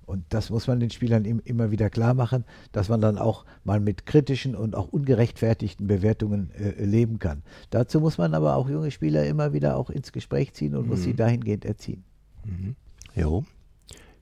Und 0.06 0.24
das 0.28 0.50
muss 0.50 0.66
man 0.66 0.80
den 0.80 0.90
Spielern 0.90 1.24
immer 1.24 1.70
wieder 1.70 1.90
klar 1.90 2.14
machen, 2.14 2.44
dass 2.72 2.88
man 2.88 3.00
dann 3.00 3.18
auch 3.18 3.44
mal 3.64 3.80
mit 3.80 4.06
kritischen 4.06 4.54
und 4.54 4.74
auch 4.74 4.88
ungerechtfertigten 4.88 5.86
Bewertungen 5.86 6.50
äh, 6.52 6.84
leben 6.84 7.18
kann. 7.18 7.42
Dazu 7.70 8.00
muss 8.00 8.18
man 8.18 8.34
aber 8.34 8.56
auch 8.56 8.68
junge 8.68 8.90
Spieler 8.90 9.26
immer 9.26 9.52
wieder 9.52 9.76
auch 9.76 9.90
ins 9.90 10.12
Gespräch 10.12 10.52
ziehen 10.52 10.74
und 10.74 10.84
mhm. 10.84 10.90
muss 10.90 11.02
sie 11.02 11.14
dahingehend 11.14 11.64
erziehen. 11.64 12.04
Mhm. 12.44 12.76
Jo. 13.14 13.44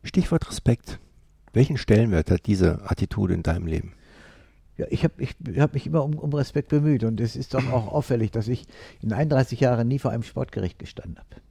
Stichwort 0.05 0.49
Respekt. 0.49 0.99
Welchen 1.53 1.77
Stellenwert 1.77 2.31
hat 2.31 2.47
diese 2.47 2.89
Attitude 2.91 3.35
in 3.35 3.43
deinem 3.43 3.67
Leben? 3.67 3.93
Ja, 4.79 4.87
ich 4.89 5.05
habe 5.05 5.15
ich 5.19 5.37
hab 5.59 5.75
mich 5.75 5.87
immer 5.87 6.03
um, 6.03 6.15
um 6.15 6.33
Respekt 6.33 6.69
bemüht 6.69 7.05
und 7.05 7.21
es 7.21 7.37
ist 7.37 7.55
doch 7.55 7.71
auch 7.71 7.89
auffällig, 7.93 8.31
dass 8.31 8.49
ich 8.49 8.67
in 9.03 9.13
31 9.13 9.61
Jahren 9.61 9.87
nie 9.89 9.99
vor 9.99 10.11
einem 10.11 10.23
Sportgericht 10.23 10.79
gestanden 10.79 11.19
habe. 11.19 11.43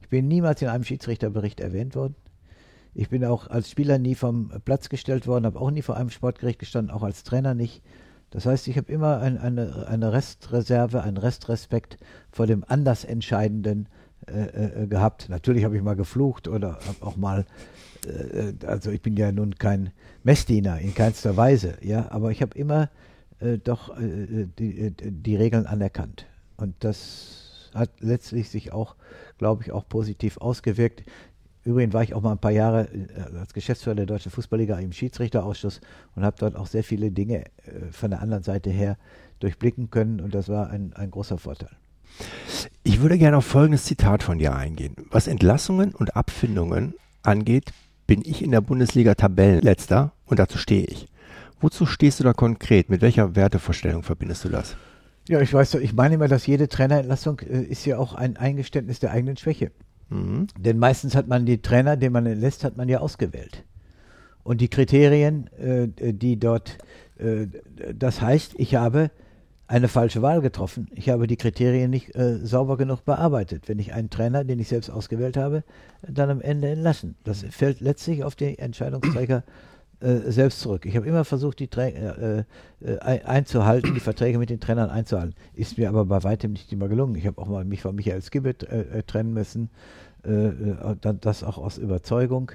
Ich 0.00 0.08
bin 0.08 0.28
niemals 0.28 0.62
in 0.62 0.68
einem 0.68 0.84
Schiedsrichterbericht 0.84 1.60
erwähnt 1.60 1.96
worden. 1.96 2.14
Ich 2.94 3.08
bin 3.10 3.24
auch 3.24 3.48
als 3.48 3.70
Spieler 3.70 3.98
nie 3.98 4.14
vom 4.14 4.50
Platz 4.64 4.88
gestellt 4.88 5.26
worden, 5.26 5.46
habe 5.46 5.60
auch 5.60 5.70
nie 5.70 5.82
vor 5.82 5.96
einem 5.96 6.10
Sportgericht 6.10 6.58
gestanden, 6.58 6.94
auch 6.94 7.02
als 7.02 7.22
Trainer 7.22 7.54
nicht. 7.54 7.82
Das 8.30 8.44
heißt, 8.44 8.68
ich 8.68 8.76
habe 8.76 8.92
immer 8.92 9.20
ein, 9.20 9.38
eine, 9.38 9.86
eine 9.88 10.12
Restreserve, 10.12 11.02
einen 11.02 11.16
Restrespekt 11.16 11.96
vor 12.30 12.46
dem 12.46 12.64
Andersentscheidenden 12.66 13.88
äh, 14.26 14.82
äh, 14.82 14.86
gehabt. 14.86 15.28
Natürlich 15.28 15.64
habe 15.64 15.76
ich 15.76 15.82
mal 15.82 15.96
geflucht 15.96 16.48
oder 16.48 16.78
habe 16.86 17.06
auch 17.06 17.16
mal, 17.16 17.46
äh, 18.06 18.52
also 18.66 18.90
ich 18.90 19.00
bin 19.00 19.16
ja 19.16 19.32
nun 19.32 19.54
kein 19.54 19.92
Messdiener 20.24 20.78
in 20.80 20.94
keinster 20.94 21.36
Weise, 21.36 21.78
ja, 21.80 22.10
aber 22.10 22.30
ich 22.30 22.42
habe 22.42 22.58
immer 22.58 22.90
äh, 23.40 23.58
doch 23.58 23.96
äh, 23.98 24.46
die, 24.58 24.78
äh, 24.80 24.92
die 24.98 25.36
Regeln 25.36 25.66
anerkannt. 25.66 26.26
Und 26.56 26.74
das 26.80 27.70
hat 27.74 27.90
letztlich 28.00 28.50
sich 28.50 28.72
auch, 28.72 28.96
glaube 29.38 29.62
ich, 29.62 29.72
auch 29.72 29.88
positiv 29.88 30.38
ausgewirkt. 30.38 31.04
Übrigens 31.64 31.92
war 31.92 32.02
ich 32.02 32.14
auch 32.14 32.22
mal 32.22 32.32
ein 32.32 32.38
paar 32.38 32.50
Jahre 32.50 32.88
äh, 32.92 33.38
als 33.38 33.52
Geschäftsführer 33.52 33.96
der 33.96 34.06
Deutschen 34.06 34.30
Fußballliga 34.30 34.78
im 34.78 34.92
Schiedsrichterausschuss 34.92 35.80
und 36.14 36.24
habe 36.24 36.36
dort 36.38 36.56
auch 36.56 36.66
sehr 36.66 36.84
viele 36.84 37.10
Dinge 37.10 37.44
äh, 37.44 37.90
von 37.90 38.10
der 38.10 38.22
anderen 38.22 38.42
Seite 38.42 38.70
her 38.70 38.96
durchblicken 39.40 39.90
können 39.90 40.20
und 40.20 40.34
das 40.34 40.48
war 40.48 40.70
ein, 40.70 40.92
ein 40.94 41.10
großer 41.10 41.38
Vorteil. 41.38 41.70
Ich 42.82 43.00
würde 43.00 43.18
gerne 43.18 43.36
auf 43.36 43.44
folgendes 43.44 43.84
Zitat 43.84 44.22
von 44.22 44.38
dir 44.38 44.54
eingehen. 44.54 44.96
Was 45.10 45.26
Entlassungen 45.26 45.94
und 45.94 46.16
Abfindungen 46.16 46.94
angeht, 47.22 47.72
bin 48.06 48.22
ich 48.24 48.42
in 48.42 48.50
der 48.50 48.60
Bundesliga 48.60 49.14
Tabellenletzter 49.14 50.12
und 50.26 50.38
dazu 50.38 50.58
stehe 50.58 50.84
ich. 50.84 51.06
Wozu 51.60 51.86
stehst 51.86 52.20
du 52.20 52.24
da 52.24 52.32
konkret? 52.32 52.88
Mit 52.88 53.02
welcher 53.02 53.36
Wertevorstellung 53.36 54.02
verbindest 54.02 54.44
du 54.44 54.48
das? 54.48 54.76
Ja, 55.28 55.40
ich 55.40 55.52
weiß, 55.52 55.74
ich 55.74 55.92
meine 55.92 56.14
immer, 56.14 56.28
dass 56.28 56.46
jede 56.46 56.68
Trainerentlassung 56.68 57.40
äh, 57.40 57.60
ist 57.62 57.84
ja 57.84 57.98
auch 57.98 58.14
ein 58.14 58.36
Eingeständnis 58.36 59.00
der 59.00 59.10
eigenen 59.10 59.36
Schwäche. 59.36 59.70
Mhm. 60.10 60.46
Denn 60.58 60.78
meistens 60.78 61.14
hat 61.14 61.28
man 61.28 61.46
die 61.46 61.60
Trainer, 61.60 61.96
den 61.96 62.12
man 62.12 62.24
lässt, 62.24 62.64
hat 62.64 62.76
man 62.76 62.88
ja 62.88 63.00
ausgewählt. 63.00 63.64
Und 64.42 64.60
die 64.60 64.68
Kriterien, 64.68 65.48
äh, 65.58 66.12
die 66.12 66.38
dort, 66.38 66.78
äh, 67.18 67.46
das 67.94 68.20
heißt, 68.20 68.54
ich 68.56 68.74
habe 68.74 69.10
eine 69.66 69.88
falsche 69.88 70.22
Wahl 70.22 70.40
getroffen. 70.40 70.88
Ich 70.94 71.10
habe 71.10 71.26
die 71.26 71.36
Kriterien 71.36 71.90
nicht 71.90 72.16
äh, 72.16 72.38
sauber 72.38 72.78
genug 72.78 73.04
bearbeitet. 73.04 73.68
Wenn 73.68 73.78
ich 73.78 73.92
einen 73.92 74.08
Trainer, 74.08 74.42
den 74.44 74.58
ich 74.58 74.68
selbst 74.68 74.88
ausgewählt 74.88 75.36
habe, 75.36 75.62
dann 76.00 76.30
am 76.30 76.40
Ende 76.40 76.68
entlassen. 76.68 77.16
Das 77.24 77.44
fällt 77.50 77.80
letztlich 77.80 78.24
auf 78.24 78.34
die 78.34 78.58
Entscheidungsträger 78.58 79.44
äh, 80.00 80.30
selbst 80.30 80.60
zurück. 80.60 80.86
Ich 80.86 80.96
habe 80.96 81.06
immer 81.06 81.24
versucht, 81.24 81.58
die 81.58 81.66
Tra 81.66 81.86
äh, 81.86 82.44
äh, 82.80 82.98
einzuhalten, 83.00 83.94
die 83.94 84.00
Verträge 84.00 84.38
mit 84.38 84.48
den 84.48 84.60
Trainern 84.60 84.90
einzuhalten. 84.90 85.34
Ist 85.54 85.76
mir 85.76 85.88
aber 85.88 86.04
bei 86.04 86.22
weitem 86.22 86.52
nicht 86.52 86.72
immer 86.72 86.86
gelungen. 86.86 87.16
Ich 87.16 87.26
habe 87.26 87.40
auch 87.42 87.48
mal 87.48 87.64
mich 87.64 87.82
von 87.82 87.96
Michael 87.96 88.22
Skibbe 88.22 88.50
äh, 88.50 89.02
trennen 89.02 89.32
müssen, 89.32 89.70
das 90.22 91.44
auch 91.44 91.58
aus 91.58 91.78
Überzeugung. 91.78 92.52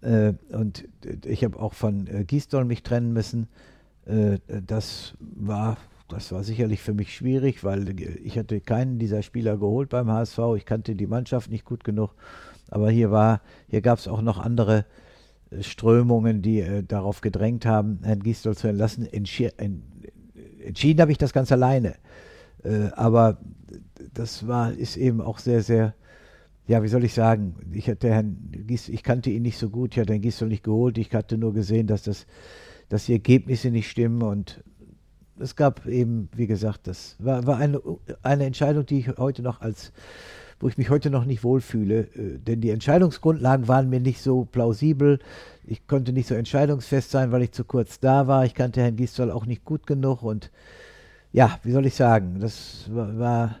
und 0.00 0.88
ich 1.24 1.42
habe 1.42 1.58
auch 1.58 1.72
von 1.72 2.06
äh, 2.06 2.24
Gisdol 2.24 2.64
mich 2.64 2.82
trennen 2.82 3.12
müssen. 3.12 3.48
das 4.66 5.14
war 5.18 5.78
das 6.08 6.30
war 6.32 6.44
sicherlich 6.44 6.82
für 6.82 6.92
mich 6.92 7.14
schwierig, 7.14 7.64
weil 7.64 7.98
ich 8.22 8.38
hatte 8.38 8.60
keinen 8.60 8.98
dieser 8.98 9.22
Spieler 9.22 9.56
geholt 9.56 9.88
beim 9.88 10.10
HSV. 10.10 10.38
Ich 10.56 10.66
kannte 10.66 10.94
die 10.94 11.06
Mannschaft 11.06 11.50
nicht 11.50 11.64
gut 11.64 11.84
genug. 11.84 12.14
Aber 12.68 12.90
hier 12.90 13.10
war, 13.10 13.40
hier 13.68 13.80
gab 13.80 13.98
es 13.98 14.08
auch 14.08 14.22
noch 14.22 14.38
andere 14.38 14.84
Strömungen, 15.60 16.42
die 16.42 16.60
äh, 16.60 16.82
darauf 16.82 17.20
gedrängt 17.20 17.66
haben, 17.66 18.00
Herrn 18.02 18.20
Gisdol 18.20 18.56
zu 18.56 18.68
entlassen. 18.68 19.06
Entschi 19.06 19.50
en 19.56 19.82
entschieden 20.64 21.00
habe 21.00 21.12
ich 21.12 21.18
das 21.18 21.32
ganz 21.32 21.50
alleine. 21.50 21.94
Äh, 22.62 22.90
aber 22.94 23.38
das 24.14 24.46
war, 24.46 24.72
ist 24.72 24.96
eben 24.96 25.20
auch 25.20 25.38
sehr, 25.38 25.62
sehr, 25.62 25.94
ja, 26.66 26.82
wie 26.82 26.88
soll 26.88 27.04
ich 27.04 27.14
sagen, 27.14 27.56
ich 27.72 27.88
hatte 27.88 28.08
Herrn 28.08 28.36
Gisdol, 28.66 28.94
ich 28.94 29.02
kannte 29.02 29.30
ihn 29.30 29.42
nicht 29.42 29.58
so 29.58 29.70
gut, 29.70 29.92
ich 29.92 30.00
hatte 30.00 30.12
Herrn 30.12 30.22
Gisdol 30.22 30.48
nicht 30.48 30.64
geholt, 30.64 30.98
ich 30.98 31.12
hatte 31.12 31.36
nur 31.36 31.52
gesehen, 31.52 31.86
dass 31.86 32.04
das, 32.04 32.26
dass 32.88 33.06
die 33.06 33.12
Ergebnisse 33.12 33.70
nicht 33.70 33.90
stimmen 33.90 34.22
und 34.22 34.62
es 35.38 35.56
gab 35.56 35.86
eben, 35.86 36.28
wie 36.36 36.46
gesagt, 36.46 36.86
das 36.86 37.16
war, 37.18 37.46
war 37.46 37.58
eine, 37.58 37.80
eine 38.22 38.44
Entscheidung, 38.44 38.86
die 38.86 38.98
ich 39.00 39.08
heute 39.16 39.42
noch 39.42 39.60
als 39.60 39.92
wo 40.62 40.68
ich 40.68 40.78
mich 40.78 40.90
heute 40.90 41.10
noch 41.10 41.24
nicht 41.24 41.42
wohlfühle. 41.42 42.08
Äh, 42.14 42.38
denn 42.38 42.60
die 42.60 42.70
Entscheidungsgrundlagen 42.70 43.68
waren 43.68 43.90
mir 43.90 44.00
nicht 44.00 44.22
so 44.22 44.44
plausibel. 44.44 45.18
Ich 45.64 45.86
konnte 45.86 46.12
nicht 46.12 46.28
so 46.28 46.34
entscheidungsfest 46.34 47.10
sein, 47.10 47.32
weil 47.32 47.42
ich 47.42 47.52
zu 47.52 47.64
kurz 47.64 47.98
da 47.98 48.28
war. 48.28 48.44
Ich 48.46 48.54
kannte 48.54 48.80
Herrn 48.80 48.96
Gisdol 48.96 49.30
auch 49.30 49.44
nicht 49.44 49.64
gut 49.64 49.86
genug. 49.86 50.22
Und 50.22 50.50
ja, 51.32 51.58
wie 51.64 51.72
soll 51.72 51.84
ich 51.84 51.96
sagen, 51.96 52.38
das 52.40 52.88
war, 52.90 53.18
war 53.18 53.56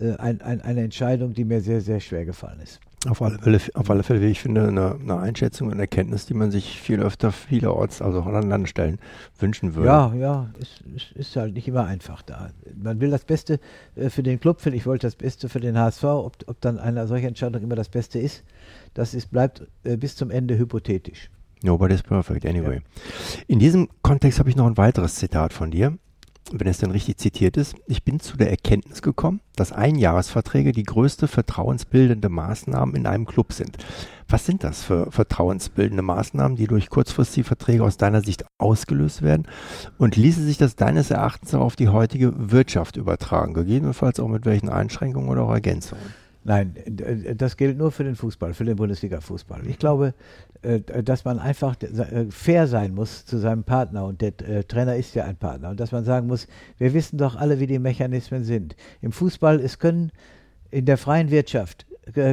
äh, 0.00 0.16
ein, 0.16 0.42
ein, 0.42 0.60
eine 0.60 0.82
Entscheidung, 0.82 1.34
die 1.34 1.44
mir 1.44 1.60
sehr, 1.60 1.80
sehr 1.80 2.00
schwer 2.00 2.24
gefallen 2.24 2.60
ist. 2.60 2.80
Auf 3.08 3.20
alle 3.20 3.38
Fälle, 3.38 3.60
auf 3.74 3.90
alle 3.90 4.02
Fälle 4.02 4.20
wie 4.22 4.26
ich 4.26 4.40
finde, 4.40 4.68
eine, 4.68 4.94
eine 4.94 5.18
Einschätzung 5.18 5.68
und 5.68 5.78
Erkenntnis, 5.78 6.26
die 6.26 6.34
man 6.34 6.50
sich 6.50 6.80
viel 6.80 7.00
öfter 7.00 7.32
vielerorts, 7.32 8.00
also 8.00 8.20
auch 8.20 8.26
an 8.26 8.36
anderen 8.36 8.66
Stellen, 8.66 8.98
wünschen 9.38 9.74
würde. 9.74 9.88
Ja, 9.88 10.14
ja, 10.14 10.50
ist, 10.58 10.82
ist, 10.94 11.12
ist 11.12 11.36
halt 11.36 11.54
nicht 11.54 11.68
immer 11.68 11.84
einfach 11.84 12.22
da. 12.22 12.50
Man 12.74 13.00
will 13.00 13.10
das 13.10 13.24
Beste 13.24 13.60
äh, 13.94 14.08
für 14.08 14.22
den 14.22 14.40
Club, 14.40 14.64
ich 14.66 14.86
wollte 14.86 15.06
das 15.06 15.16
Beste 15.16 15.48
für 15.48 15.60
den 15.60 15.78
HSV, 15.78 16.04
ob, 16.04 16.36
ob 16.46 16.60
dann 16.60 16.78
eine 16.78 17.06
solche 17.06 17.26
Entscheidung 17.26 17.62
immer 17.62 17.76
das 17.76 17.88
Beste 17.88 18.18
ist, 18.18 18.42
das 18.94 19.14
ist, 19.14 19.30
bleibt 19.30 19.66
äh, 19.84 19.96
bis 19.96 20.16
zum 20.16 20.30
Ende 20.30 20.56
hypothetisch. 20.56 21.30
Nobody's 21.62 22.02
perfect 22.02 22.44
anyway. 22.46 22.76
Ja. 22.76 23.40
In 23.48 23.58
diesem 23.58 23.88
Kontext 24.02 24.38
habe 24.38 24.50
ich 24.50 24.56
noch 24.56 24.66
ein 24.66 24.76
weiteres 24.76 25.14
Zitat 25.14 25.52
von 25.52 25.70
dir 25.70 25.96
wenn 26.52 26.66
es 26.66 26.78
denn 26.78 26.90
richtig 26.90 27.18
zitiert 27.18 27.56
ist, 27.56 27.74
ich 27.86 28.04
bin 28.04 28.20
zu 28.20 28.36
der 28.36 28.50
Erkenntnis 28.50 29.02
gekommen, 29.02 29.40
dass 29.56 29.72
Einjahresverträge 29.72 30.72
die 30.72 30.82
größte 30.82 31.26
vertrauensbildende 31.26 32.28
Maßnahmen 32.28 32.94
in 32.94 33.06
einem 33.06 33.26
Club 33.26 33.52
sind. 33.52 33.78
Was 34.28 34.46
sind 34.46 34.64
das 34.64 34.82
für 34.82 35.10
vertrauensbildende 35.10 36.02
Maßnahmen, 36.02 36.56
die 36.56 36.66
durch 36.66 36.90
kurzfristige 36.90 37.46
Verträge 37.46 37.84
aus 37.84 37.96
deiner 37.96 38.22
Sicht 38.22 38.44
ausgelöst 38.58 39.22
werden? 39.22 39.46
Und 39.98 40.16
ließe 40.16 40.42
sich 40.42 40.58
das 40.58 40.76
deines 40.76 41.10
Erachtens 41.10 41.54
auch 41.54 41.60
auf 41.60 41.76
die 41.76 41.88
heutige 41.88 42.32
Wirtschaft 42.50 42.96
übertragen, 42.96 43.54
gegebenenfalls 43.54 44.20
auch 44.20 44.28
mit 44.28 44.44
welchen 44.44 44.68
Einschränkungen 44.68 45.28
oder 45.28 45.42
auch 45.42 45.52
Ergänzungen? 45.52 46.23
Nein, 46.46 46.74
das 47.36 47.56
gilt 47.56 47.78
nur 47.78 47.90
für 47.90 48.04
den 48.04 48.16
Fußball, 48.16 48.52
für 48.52 48.64
den 48.64 48.76
Bundesliga-Fußball. 48.76 49.66
Ich 49.66 49.78
glaube, 49.78 50.12
äh, 50.60 50.80
dass 51.02 51.24
man 51.24 51.38
einfach 51.38 51.74
äh, 51.82 52.26
fair 52.30 52.66
sein 52.66 52.94
muss 52.94 53.24
zu 53.24 53.38
seinem 53.38 53.64
Partner 53.64 54.04
und 54.04 54.20
der 54.20 54.32
äh, 54.46 54.62
Trainer 54.64 54.94
ist 54.96 55.14
ja 55.14 55.24
ein 55.24 55.36
Partner 55.36 55.70
und 55.70 55.80
dass 55.80 55.90
man 55.90 56.04
sagen 56.04 56.26
muss, 56.26 56.46
wir 56.76 56.92
wissen 56.92 57.16
doch 57.16 57.36
alle, 57.36 57.60
wie 57.60 57.66
die 57.66 57.78
Mechanismen 57.78 58.44
sind. 58.44 58.76
Im 59.00 59.12
Fußball, 59.12 59.58
es 59.58 59.78
können 59.78 60.12
in 60.70 60.84
der 60.84 60.98
freien 60.98 61.30
Wirtschaft 61.30 61.86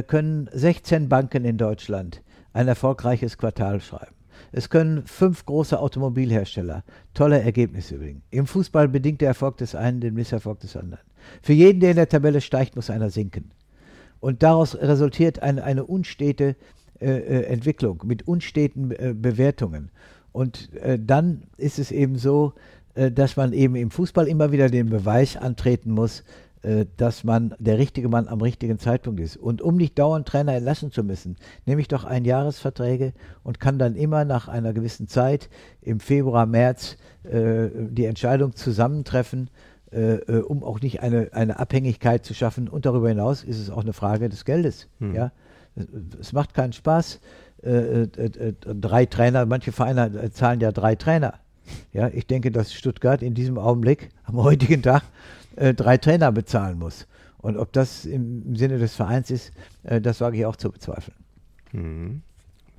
können 0.06 0.50
16 0.52 1.08
Banken 1.08 1.46
in 1.46 1.56
Deutschland 1.56 2.22
ein 2.52 2.68
erfolgreiches 2.68 3.38
Quartal 3.38 3.80
schreiben. 3.80 4.14
Es 4.50 4.68
können 4.68 5.06
fünf 5.06 5.46
große 5.46 5.78
Automobilhersteller 5.78 6.84
tolle 7.14 7.40
Ergebnisse 7.40 7.96
bringen. 7.96 8.22
Im 8.30 8.46
Fußball 8.46 8.88
bedingt 8.88 9.22
der 9.22 9.28
Erfolg 9.28 9.56
des 9.56 9.74
einen 9.74 10.00
den 10.00 10.12
Misserfolg 10.12 10.60
des 10.60 10.76
anderen. 10.76 11.02
Für 11.40 11.54
jeden, 11.54 11.80
der 11.80 11.92
in 11.92 11.96
der 11.96 12.08
Tabelle 12.08 12.42
steigt, 12.42 12.76
muss 12.76 12.90
einer 12.90 13.08
sinken. 13.08 13.52
Und 14.22 14.44
daraus 14.44 14.76
resultiert 14.76 15.42
eine, 15.42 15.64
eine 15.64 15.82
unstete 15.82 16.54
äh, 17.00 17.06
äh, 17.10 17.42
Entwicklung 17.46 18.04
mit 18.06 18.28
unsteten 18.28 18.92
äh, 18.92 19.14
Bewertungen. 19.18 19.90
Und 20.30 20.72
äh, 20.76 20.96
dann 20.96 21.42
ist 21.56 21.80
es 21.80 21.90
eben 21.90 22.16
so, 22.16 22.52
äh, 22.94 23.10
dass 23.10 23.36
man 23.36 23.52
eben 23.52 23.74
im 23.74 23.90
Fußball 23.90 24.28
immer 24.28 24.52
wieder 24.52 24.68
den 24.68 24.90
Beweis 24.90 25.36
antreten 25.36 25.90
muss, 25.90 26.22
äh, 26.62 26.86
dass 26.98 27.24
man 27.24 27.56
der 27.58 27.78
richtige 27.78 28.08
Mann 28.08 28.28
am 28.28 28.40
richtigen 28.40 28.78
Zeitpunkt 28.78 29.18
ist. 29.18 29.38
Und 29.38 29.60
um 29.60 29.76
nicht 29.76 29.98
dauernd 29.98 30.28
Trainer 30.28 30.54
entlassen 30.54 30.92
zu 30.92 31.02
müssen, 31.02 31.34
nehme 31.66 31.80
ich 31.80 31.88
doch 31.88 32.04
Einjahresverträge 32.04 33.14
und 33.42 33.58
kann 33.58 33.80
dann 33.80 33.96
immer 33.96 34.24
nach 34.24 34.46
einer 34.46 34.72
gewissen 34.72 35.08
Zeit 35.08 35.50
im 35.80 35.98
Februar, 35.98 36.46
März 36.46 36.96
die 37.24 38.04
Entscheidung 38.04 38.56
zusammentreffen, 38.56 39.48
äh, 39.92 40.14
äh, 40.14 40.40
um 40.40 40.64
auch 40.64 40.80
nicht 40.80 41.02
eine, 41.02 41.28
eine 41.32 41.58
Abhängigkeit 41.58 42.24
zu 42.24 42.32
schaffen. 42.32 42.66
Und 42.68 42.86
darüber 42.86 43.10
hinaus 43.10 43.44
ist 43.44 43.58
es 43.58 43.68
auch 43.68 43.82
eine 43.82 43.92
Frage 43.92 44.30
des 44.30 44.46
Geldes. 44.46 44.88
Hm. 45.00 45.14
Ja? 45.14 45.32
Es, 46.18 46.32
macht 46.32 46.54
keinen 46.54 46.72
Spaß, 46.72 47.20
äh, 47.62 47.68
äh, 47.68 48.06
äh 48.06 48.54
drei 48.62 49.04
Trainer, 49.04 49.44
manche 49.44 49.70
Vereine 49.72 50.30
zahlen 50.32 50.60
ja 50.60 50.72
drei 50.72 50.94
Trainer. 50.94 51.34
Ja, 51.92 52.08
ich 52.08 52.26
denke, 52.26 52.50
dass 52.50 52.72
Stuttgart 52.72 53.22
in 53.22 53.34
diesem 53.34 53.58
Augenblick, 53.58 54.08
am 54.24 54.42
heutigen 54.42 54.82
Tag, 54.82 55.02
drei 55.56 55.98
Trainer 55.98 56.32
bezahlen 56.32 56.78
muss. 56.78 57.06
Und 57.38 57.58
ob 57.58 57.72
das 57.72 58.06
im, 58.06 58.56
Sinne 58.56 58.78
des 58.78 58.94
Vereins 58.94 59.30
ist, 59.30 59.52
das 59.82 60.20
wage 60.20 60.38
ich 60.38 60.46
auch 60.46 60.56
zu 60.56 60.70
bezweifeln. 60.70 61.16
Mhm. 61.72 62.22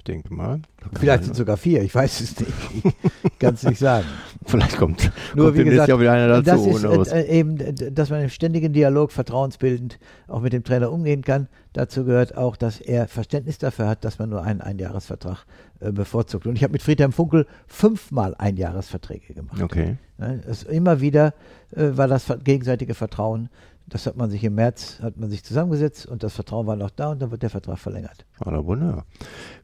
Denke 0.07 0.33
mal. 0.33 0.61
Vielleicht 0.99 1.23
sind 1.23 1.35
sogar 1.35 1.55
vier, 1.55 1.81
ich 1.81 1.95
weiß 1.95 2.21
es 2.21 2.39
nicht. 2.39 2.51
Ich 3.23 3.39
kann 3.39 3.55
es 3.55 3.63
nicht 3.63 3.79
sagen. 3.79 4.05
Vielleicht 4.45 4.77
kommt, 4.77 5.11
Nur 5.33 5.47
kommt 5.47 5.57
wie 5.57 5.63
gesagt, 5.63 5.89
Jahr 5.89 5.99
wieder 5.99 6.11
einer 6.11 6.41
dazu. 6.41 6.77
Das 6.77 7.07
ist 7.07 7.13
äh, 7.13 7.25
eben, 7.25 7.57
dass 7.93 8.09
man 8.09 8.21
im 8.21 8.29
ständigen 8.29 8.73
Dialog 8.73 9.11
vertrauensbildend 9.11 9.99
auch 10.27 10.41
mit 10.41 10.53
dem 10.53 10.63
Trainer 10.63 10.91
umgehen 10.91 11.23
kann. 11.23 11.47
Dazu 11.73 12.05
gehört 12.05 12.37
auch, 12.37 12.55
dass 12.55 12.79
er 12.79 13.07
Verständnis 13.07 13.57
dafür 13.57 13.87
hat, 13.87 14.05
dass 14.05 14.19
man 14.19 14.29
nur 14.29 14.43
einen 14.43 14.61
Einjahresvertrag 14.61 15.45
äh, 15.79 15.91
bevorzugt. 15.91 16.47
Und 16.47 16.55
ich 16.55 16.63
habe 16.63 16.73
mit 16.73 16.83
Friedhelm 16.83 17.11
Funkel 17.11 17.47
fünfmal 17.67 18.35
Einjahresverträge 18.37 19.33
gemacht. 19.33 19.61
Okay. 19.61 19.97
Ja, 20.19 20.35
immer 20.69 21.01
wieder 21.01 21.33
äh, 21.71 21.91
war 21.97 22.07
das 22.07 22.31
gegenseitige 22.43 22.93
Vertrauen 22.93 23.49
das 23.87 24.05
hat 24.05 24.15
man 24.15 24.29
sich 24.29 24.43
im 24.43 24.55
März, 24.55 24.99
hat 25.01 25.17
man 25.17 25.29
sich 25.29 25.43
zusammengesetzt 25.43 26.05
und 26.05 26.23
das 26.23 26.33
Vertrauen 26.33 26.67
war 26.67 26.75
noch 26.75 26.89
da 26.89 27.11
und 27.11 27.21
dann 27.21 27.31
wird 27.31 27.43
der 27.43 27.49
Vertrag 27.49 27.77
verlängert. 27.77 28.25
Ah, 28.39 28.63
wunderbar. 28.63 29.05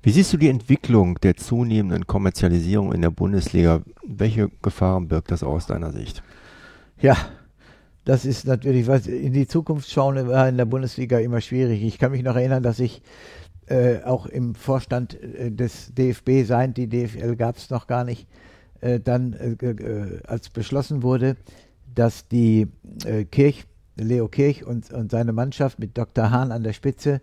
Wie 0.01 0.11
siehst 0.11 0.31
du 0.33 0.37
die 0.37 0.49
Entwicklung 0.49 1.19
der 1.21 1.35
zunehmenden 1.37 2.05
Kommerzialisierung 2.05 2.93
in 2.93 3.01
der 3.01 3.11
Bundesliga? 3.11 3.81
Welche 4.05 4.49
Gefahren 4.61 5.07
birgt 5.07 5.31
das 5.31 5.43
aus 5.43 5.67
deiner 5.67 5.91
Sicht? 5.91 6.21
Ja, 7.01 7.15
das 8.05 8.25
ist 8.25 8.45
natürlich, 8.45 8.87
was 8.87 9.07
in 9.07 9.33
die 9.33 9.47
Zukunft 9.47 9.89
schauen 9.89 10.27
war 10.27 10.49
in 10.49 10.57
der 10.57 10.65
Bundesliga 10.65 11.19
immer 11.19 11.41
schwierig. 11.41 11.83
Ich 11.83 11.97
kann 11.97 12.11
mich 12.11 12.23
noch 12.23 12.35
erinnern, 12.35 12.63
dass 12.63 12.79
ich 12.79 13.01
äh, 13.67 14.01
auch 14.03 14.25
im 14.25 14.55
Vorstand 14.55 15.13
äh, 15.21 15.51
des 15.51 15.93
DFB 15.93 16.43
sein, 16.43 16.73
die 16.73 16.87
DFL 16.87 17.35
gab 17.35 17.57
es 17.57 17.69
noch 17.69 17.87
gar 17.87 18.03
nicht, 18.03 18.27
äh, 18.81 18.99
dann 18.99 19.33
äh, 19.33 19.65
äh, 19.65 20.21
als 20.25 20.49
beschlossen 20.49 21.03
wurde, 21.03 21.37
dass 21.93 22.27
die 22.27 22.67
äh, 23.05 23.25
Kirch 23.25 23.65
Leo 24.03 24.27
Kirch 24.27 24.65
und, 24.65 24.91
und 24.91 25.11
seine 25.11 25.33
Mannschaft 25.33 25.79
mit 25.79 25.97
Dr. 25.97 26.31
Hahn 26.31 26.51
an 26.51 26.63
der 26.63 26.73
Spitze 26.73 27.21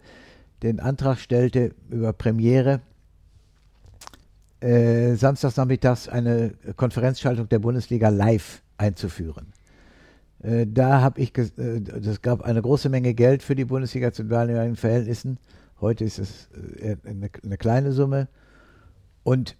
den 0.63 0.81
Antrag 0.81 1.19
stellte, 1.19 1.75
über 1.91 2.13
Premiere 2.13 2.81
äh, 4.61 5.15
samstagsnachmittags 5.15 6.09
eine 6.09 6.55
Konferenzschaltung 6.77 7.49
der 7.49 7.59
Bundesliga 7.59 8.09
live 8.09 8.63
einzuführen. 8.79 9.53
Äh, 10.43 10.67
da 10.67 11.01
habe 11.01 11.21
ich, 11.21 11.37
äh, 11.37 11.81
das 11.81 12.23
gab 12.23 12.43
eine 12.43 12.63
große 12.63 12.89
Menge 12.89 13.15
Geld 13.15 13.43
für 13.43 13.55
die 13.55 13.65
Bundesliga 13.65 14.13
zu 14.13 14.25
damaligen 14.25 14.77
Verhältnissen. 14.77 15.39
Heute 15.81 16.05
ist 16.05 16.19
es 16.19 16.49
äh, 16.81 16.97
eine, 17.05 17.29
eine 17.45 17.57
kleine 17.59 17.93
Summe. 17.93 18.29
Und 19.23 19.57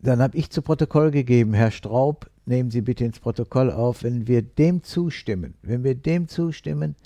dann 0.00 0.20
habe 0.20 0.36
ich 0.36 0.50
zu 0.50 0.62
Protokoll 0.62 1.10
gegeben, 1.10 1.54
Herr 1.54 1.70
Straub, 1.70 2.30
nehmen 2.46 2.70
Sie 2.70 2.80
bitte 2.80 3.04
ins 3.04 3.20
Protokoll 3.20 3.70
auf, 3.70 4.02
wenn 4.02 4.26
wir 4.26 4.42
dem 4.42 4.82
zustimmen, 4.82 5.54
wenn 5.62 5.84
wir 5.84 5.94
dem 5.94 6.28
zustimmen, 6.28 6.96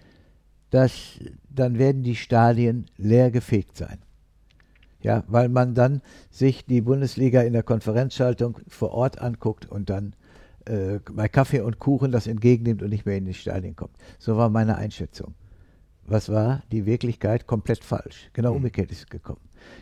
dass, 0.70 1.18
dann 1.48 1.78
werden 1.78 2.02
die 2.02 2.16
Stadien 2.16 2.86
leer 2.96 3.30
gefegt 3.30 3.76
sein. 3.76 3.98
Ja, 5.00 5.22
weil 5.28 5.48
man 5.48 5.74
dann 5.74 6.02
sich 6.30 6.66
die 6.66 6.80
Bundesliga 6.80 7.42
in 7.42 7.52
der 7.52 7.62
Konferenzschaltung 7.62 8.58
vor 8.66 8.90
Ort 8.90 9.20
anguckt 9.20 9.66
und 9.66 9.90
dann 9.90 10.14
äh, 10.66 10.98
bei 11.12 11.28
Kaffee 11.28 11.60
und 11.60 11.78
Kuchen 11.78 12.10
das 12.10 12.26
entgegennimmt 12.26 12.82
und 12.82 12.90
nicht 12.90 13.06
mehr 13.06 13.16
in 13.16 13.24
die 13.24 13.34
Stadien 13.34 13.76
kommt. 13.76 13.96
So 14.18 14.36
war 14.36 14.48
meine 14.50 14.76
Einschätzung. 14.76 15.34
Was 16.04 16.30
war 16.30 16.62
die 16.72 16.84
Wirklichkeit? 16.84 17.46
Komplett 17.46 17.84
falsch. 17.84 18.30
Genau 18.32 18.50
mhm. 18.50 18.56
umgekehrt 18.56 18.90
ist 18.90 19.00
es 19.00 19.06
gekommen. 19.06 19.40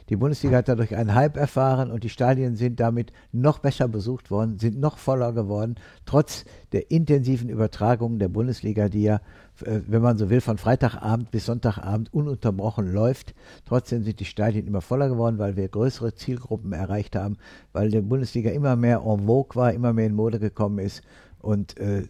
Die 0.09 0.17
Bundesliga 0.17 0.59
hat 0.59 0.69
dadurch 0.69 0.95
einen 0.95 1.15
Hype 1.15 1.37
erfahren 1.37 1.91
und 1.91 2.05
die 2.05 2.09
Stadien 2.09 2.57
sind 2.57 2.81
damit 2.81 3.12
noch 3.33 3.59
besser 3.59 3.89
besucht 3.89 4.31
worden, 4.31 4.59
sind 4.59 4.79
noch 4.79 4.99
voller 4.99 5.33
geworden, 5.33 5.77
trotz 6.05 6.45
der 6.73 6.91
intensiven 6.91 7.49
Übertragung 7.49 8.19
der 8.19 8.29
Bundesliga, 8.29 8.89
die 8.89 9.03
ja, 9.03 9.17
äh, 9.65 9.81
wenn 9.87 10.03
man 10.03 10.19
so 10.19 10.31
will, 10.31 10.41
von 10.41 10.59
Freitagabend 10.59 11.31
bis 11.31 11.47
Sonntagabend 11.47 12.12
ununterbrochen 12.12 12.93
läuft. 12.93 13.35
Trotzdem 13.65 14.03
sind 14.03 14.21
die 14.21 14.25
Stadien 14.25 14.67
immer 14.67 14.81
voller 14.81 15.09
geworden, 15.09 15.39
weil 15.39 15.57
wir 15.57 15.69
größere 15.69 16.15
Zielgruppen 16.15 16.73
erreicht 16.73 17.17
haben, 17.17 17.37
weil 17.73 17.91
die 17.91 18.01
Bundesliga 18.01 18.51
immer 18.51 18.77
mehr 18.77 19.03
en 19.07 19.27
vogue 19.27 19.57
war, 19.57 19.73
immer 19.73 19.93
mehr 19.93 20.07
in 20.07 20.15
Mode 20.15 20.39
gekommen 20.39 20.79
ist 20.79 21.03
und 21.47 21.79
äh, 21.79 22.09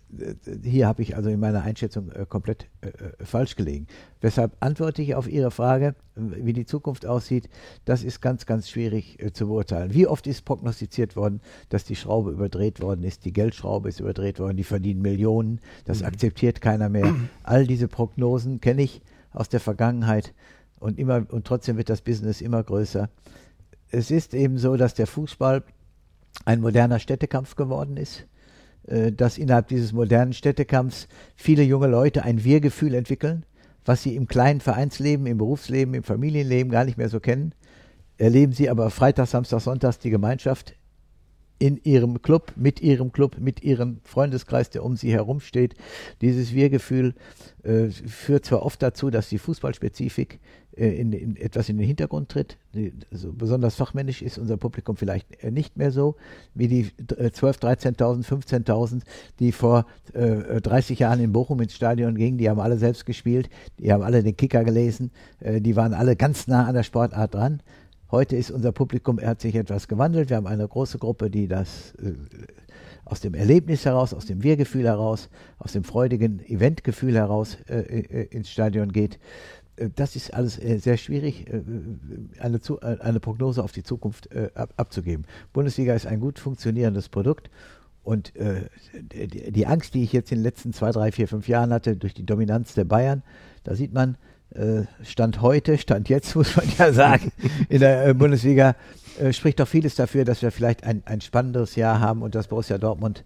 hier 0.64 0.86
habe 0.86 1.02
ich 1.02 1.14
also 1.14 1.28
in 1.28 1.38
meiner 1.38 1.62
Einschätzung 1.62 2.10
äh, 2.10 2.24
komplett 2.26 2.68
äh, 2.80 2.86
äh, 2.86 3.22
falsch 3.22 3.54
gelegen. 3.54 3.86
Weshalb 4.22 4.56
antworte 4.60 5.02
ich 5.02 5.14
auf 5.14 5.28
Ihre 5.28 5.50
Frage, 5.50 5.94
wie 6.14 6.54
die 6.54 6.64
Zukunft 6.64 7.04
aussieht. 7.04 7.50
Das 7.84 8.02
ist 8.02 8.22
ganz, 8.22 8.46
ganz 8.46 8.70
schwierig 8.70 9.22
äh, 9.22 9.34
zu 9.34 9.48
beurteilen. 9.48 9.92
Wie 9.92 10.06
oft 10.06 10.26
ist 10.26 10.46
prognostiziert 10.46 11.16
worden, 11.16 11.42
dass 11.68 11.84
die 11.84 11.96
Schraube 11.96 12.30
überdreht 12.30 12.80
worden 12.80 13.04
ist, 13.04 13.26
die 13.26 13.32
Geldschraube 13.34 13.90
ist 13.90 14.00
überdreht 14.00 14.40
worden, 14.40 14.56
die 14.56 14.64
verdienen 14.64 15.02
Millionen, 15.02 15.60
das 15.84 16.00
mhm. 16.00 16.06
akzeptiert 16.06 16.62
keiner 16.62 16.88
mehr. 16.88 17.14
All 17.42 17.66
diese 17.66 17.88
Prognosen 17.88 18.62
kenne 18.62 18.84
ich 18.84 19.02
aus 19.32 19.50
der 19.50 19.60
Vergangenheit 19.60 20.32
und 20.80 20.98
immer 20.98 21.26
und 21.30 21.46
trotzdem 21.46 21.76
wird 21.76 21.90
das 21.90 22.00
Business 22.00 22.40
immer 22.40 22.62
größer. 22.62 23.10
Es 23.90 24.10
ist 24.10 24.32
eben 24.32 24.56
so, 24.56 24.78
dass 24.78 24.94
der 24.94 25.06
Fußball 25.06 25.62
ein 26.46 26.62
moderner 26.62 27.00
Städtekampf 27.00 27.54
geworden 27.54 27.98
ist 27.98 28.20
äh, 28.20 28.35
dass 29.16 29.38
innerhalb 29.38 29.68
dieses 29.68 29.92
modernen 29.92 30.32
Städtekampfs 30.32 31.08
viele 31.34 31.62
junge 31.62 31.88
Leute 31.88 32.22
ein 32.22 32.44
Wir-Gefühl 32.44 32.94
entwickeln, 32.94 33.44
was 33.84 34.02
sie 34.02 34.16
im 34.16 34.26
kleinen 34.26 34.60
Vereinsleben, 34.60 35.26
im 35.26 35.38
Berufsleben, 35.38 35.94
im 35.94 36.02
Familienleben 36.02 36.70
gar 36.70 36.84
nicht 36.84 36.98
mehr 36.98 37.08
so 37.08 37.20
kennen. 37.20 37.52
Erleben 38.18 38.52
sie 38.52 38.70
aber 38.70 38.90
Freitag, 38.90 39.26
Samstag, 39.28 39.60
Sonntags 39.60 39.98
die 39.98 40.10
Gemeinschaft 40.10 40.74
in 41.58 41.80
ihrem 41.84 42.20
Club, 42.20 42.52
mit 42.56 42.80
ihrem 42.80 43.12
Club, 43.12 43.36
mit 43.38 43.62
ihrem 43.62 43.98
Freundeskreis, 44.04 44.70
der 44.70 44.84
um 44.84 44.96
sie 44.96 45.12
herum 45.12 45.40
steht. 45.40 45.74
Dieses 46.20 46.52
Wir-Gefühl 46.52 47.14
äh, 47.62 47.88
führt 47.88 48.44
zwar 48.44 48.62
oft 48.62 48.82
dazu, 48.82 49.10
dass 49.10 49.28
die 49.28 49.38
Fußballspezifik 49.38 50.38
äh, 50.76 50.88
in, 50.88 51.12
in, 51.12 51.36
etwas 51.36 51.70
in 51.70 51.78
den 51.78 51.86
Hintergrund 51.86 52.28
tritt. 52.28 52.58
Also 53.10 53.32
besonders 53.32 53.76
fachmännisch 53.76 54.20
ist 54.20 54.36
unser 54.36 54.58
Publikum 54.58 54.96
vielleicht 54.96 55.42
äh, 55.42 55.50
nicht 55.50 55.78
mehr 55.78 55.90
so 55.90 56.16
wie 56.54 56.68
die 56.68 56.90
äh, 57.16 57.30
12, 57.30 57.56
13.000, 57.58 58.26
15.000, 58.26 59.00
die 59.38 59.52
vor 59.52 59.86
äh, 60.12 60.60
30 60.60 60.98
Jahren 60.98 61.20
in 61.20 61.32
Bochum 61.32 61.60
ins 61.62 61.74
Stadion 61.74 62.16
gingen. 62.16 62.36
Die 62.36 62.50
haben 62.50 62.60
alle 62.60 62.76
selbst 62.76 63.06
gespielt, 63.06 63.48
die 63.78 63.92
haben 63.92 64.02
alle 64.02 64.22
den 64.22 64.36
Kicker 64.36 64.64
gelesen, 64.64 65.10
äh, 65.40 65.62
die 65.62 65.74
waren 65.74 65.94
alle 65.94 66.16
ganz 66.16 66.46
nah 66.48 66.66
an 66.66 66.74
der 66.74 66.82
Sportart 66.82 67.34
dran. 67.34 67.62
Heute 68.08 68.36
ist 68.36 68.52
unser 68.52 68.70
Publikum, 68.70 69.20
hat 69.20 69.40
sich 69.40 69.56
etwas 69.56 69.88
gewandelt. 69.88 70.30
Wir 70.30 70.36
haben 70.36 70.46
eine 70.46 70.66
große 70.68 70.98
Gruppe, 70.98 71.28
die 71.28 71.48
das 71.48 71.92
äh, 71.96 72.14
aus 73.04 73.20
dem 73.20 73.34
Erlebnis 73.34 73.84
heraus, 73.84 74.14
aus 74.14 74.26
dem 74.26 74.44
Wir-Gefühl 74.44 74.84
heraus, 74.84 75.28
aus 75.58 75.72
dem 75.72 75.82
freudigen 75.82 76.38
Eventgefühl 76.46 77.16
heraus 77.16 77.58
äh, 77.68 77.80
äh 77.80 78.26
ins 78.26 78.48
Stadion 78.48 78.92
geht. 78.92 79.18
Äh, 79.74 79.90
das 79.92 80.14
ist 80.14 80.32
alles 80.32 80.56
äh, 80.56 80.78
sehr 80.78 80.98
schwierig, 80.98 81.46
eine, 82.38 82.60
eine, 83.00 83.18
Prognose 83.18 83.64
auf 83.64 83.72
die 83.72 83.82
Zukunft 83.82 84.28
abzugeben. 84.54 85.26
Bundesliga 85.52 85.92
ist 85.94 86.06
ein 86.06 86.20
gut 86.20 86.38
funktionierendes 86.38 87.08
Produkt 87.08 87.50
und 88.04 88.34
die 88.36 89.66
Angst, 89.66 89.94
die 89.94 90.04
ich 90.04 90.12
jetzt 90.12 90.30
in 90.30 90.38
den 90.38 90.44
letzten 90.44 90.72
zwei, 90.72 90.92
drei, 90.92 91.10
vier, 91.10 91.26
fünf 91.26 91.48
Jahren 91.48 91.72
hatte 91.72 91.96
durch 91.96 92.14
die 92.14 92.24
Dominanz 92.24 92.74
der 92.74 92.84
Bayern, 92.84 93.24
da 93.64 93.74
sieht 93.74 93.92
man, 93.92 94.14
äh, 94.14 94.35
Stand 95.02 95.42
heute, 95.42 95.76
Stand 95.78 96.08
jetzt, 96.08 96.34
muss 96.36 96.56
man 96.56 96.66
ja 96.78 96.92
sagen, 96.92 97.32
in 97.68 97.80
der 97.80 98.06
äh, 98.06 98.14
Bundesliga 98.14 98.74
äh, 99.18 99.32
spricht 99.32 99.60
doch 99.60 99.68
vieles 99.68 99.94
dafür, 99.94 100.24
dass 100.24 100.42
wir 100.42 100.50
vielleicht 100.50 100.84
ein, 100.84 101.02
ein 101.04 101.20
spannenderes 101.20 101.76
Jahr 101.76 102.00
haben 102.00 102.22
und 102.22 102.34
dass 102.34 102.48
Borussia 102.48 102.78
Dortmund 102.78 103.24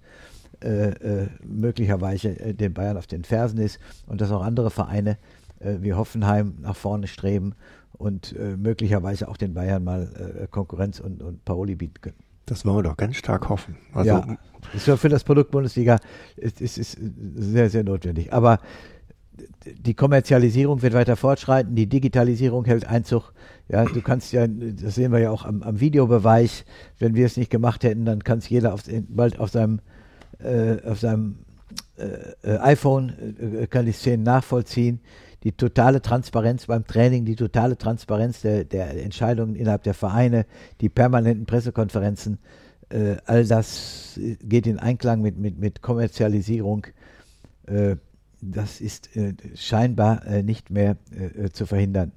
äh, 0.63 0.91
äh, 0.91 1.29
möglicherweise 1.43 2.39
äh, 2.39 2.53
den 2.53 2.75
Bayern 2.75 2.99
auf 2.99 3.07
den 3.07 3.25
Fersen 3.25 3.59
ist 3.59 3.79
und 4.07 4.21
dass 4.21 4.31
auch 4.31 4.43
andere 4.43 4.71
Vereine 4.71 5.19
wie 5.63 5.93
Hoffenheim 5.93 6.55
nach 6.63 6.75
vorne 6.75 7.07
streben 7.07 7.55
und 7.93 8.35
möglicherweise 8.57 9.29
auch 9.29 9.37
den 9.37 9.53
Bayern 9.53 9.85
mal 9.85 10.49
Konkurrenz 10.51 11.01
und, 11.01 11.23
und 11.23 11.45
Paroli 11.45 11.75
bieten 11.75 12.01
können. 12.01 12.17
Das 12.47 12.65
wollen 12.65 12.79
wir 12.79 12.83
doch 12.85 12.97
ganz 12.97 13.17
stark 13.17 13.51
hoffen. 13.51 13.77
Also, 13.93 14.09
ja, 14.09 14.39
ist 14.73 14.89
für 14.89 15.11
das 15.11 15.23
Produkt 15.23 15.51
Bundesliga 15.51 15.99
ist, 16.37 16.63
ist, 16.63 16.79
ist 16.79 16.97
sehr, 17.35 17.69
sehr 17.69 17.85
notwendig. 17.85 18.33
Aber 18.33 18.61
die 19.65 19.95
Kommerzialisierung 19.95 20.83
wird 20.83 20.95
weiter 20.95 21.17
fortschreiten, 21.17 21.75
die 21.75 21.87
Digitalisierung 21.87 22.65
hält 22.65 22.87
Einzug. 22.87 23.33
Ja, 23.69 23.85
du 23.85 24.01
kannst 24.03 24.33
ja, 24.33 24.47
das 24.47 24.97
sehen 24.97 25.13
wir 25.13 25.21
ja 25.21 25.31
auch 25.31 25.45
am, 25.45 25.63
am 25.63 25.81
Videobeweis, 25.81 26.65
wenn 26.99 27.15
wir 27.15 27.27
es 27.27 27.37
nicht 27.37 27.51
gemacht 27.51 27.85
hätten, 27.85 28.05
dann 28.05 28.25
kann 28.25 28.39
es 28.39 28.49
jeder 28.49 28.75
auf, 28.75 28.83
bald 29.09 29.39
auf 29.39 29.51
seinem, 29.51 29.81
äh, 30.43 30.83
auf 30.85 30.99
seinem 30.99 31.37
äh, 31.97 32.57
iPhone 32.59 33.13
äh, 33.61 33.67
kann 33.67 33.87
die 33.87 33.93
Szenen 33.93 34.23
nachvollziehen. 34.23 35.01
Die 35.45 35.53
totale 35.53 36.03
Transparenz 36.03 36.67
beim 36.67 36.87
Training, 36.87 37.25
die 37.25 37.37
totale 37.37 37.79
Transparenz 37.79 38.43
der, 38.43 38.65
der 38.65 39.03
Entscheidungen 39.03 39.55
innerhalb 39.55 39.85
der 39.85 39.95
Vereine, 39.95 40.45
die 40.81 40.89
permanenten 40.89 41.47
Pressekonferenzen, 41.47 42.39
äh, 42.91 43.17
all 43.25 43.47
das 43.47 44.19
geht 44.43 44.67
in 44.67 44.79
Einklang 44.79 45.23
mit, 45.23 45.39
mit, 45.39 45.59
mit 45.59 45.81
Kommerzialisierung. 45.81 46.87
Das 48.43 48.81
ist 48.81 49.17
äh, 49.17 49.35
scheinbar 49.55 50.27
äh, 50.27 50.43
nicht 50.43 50.71
mehr 50.71 50.97
äh, 51.11 51.51
zu 51.51 51.67
verhindern. 51.67 52.13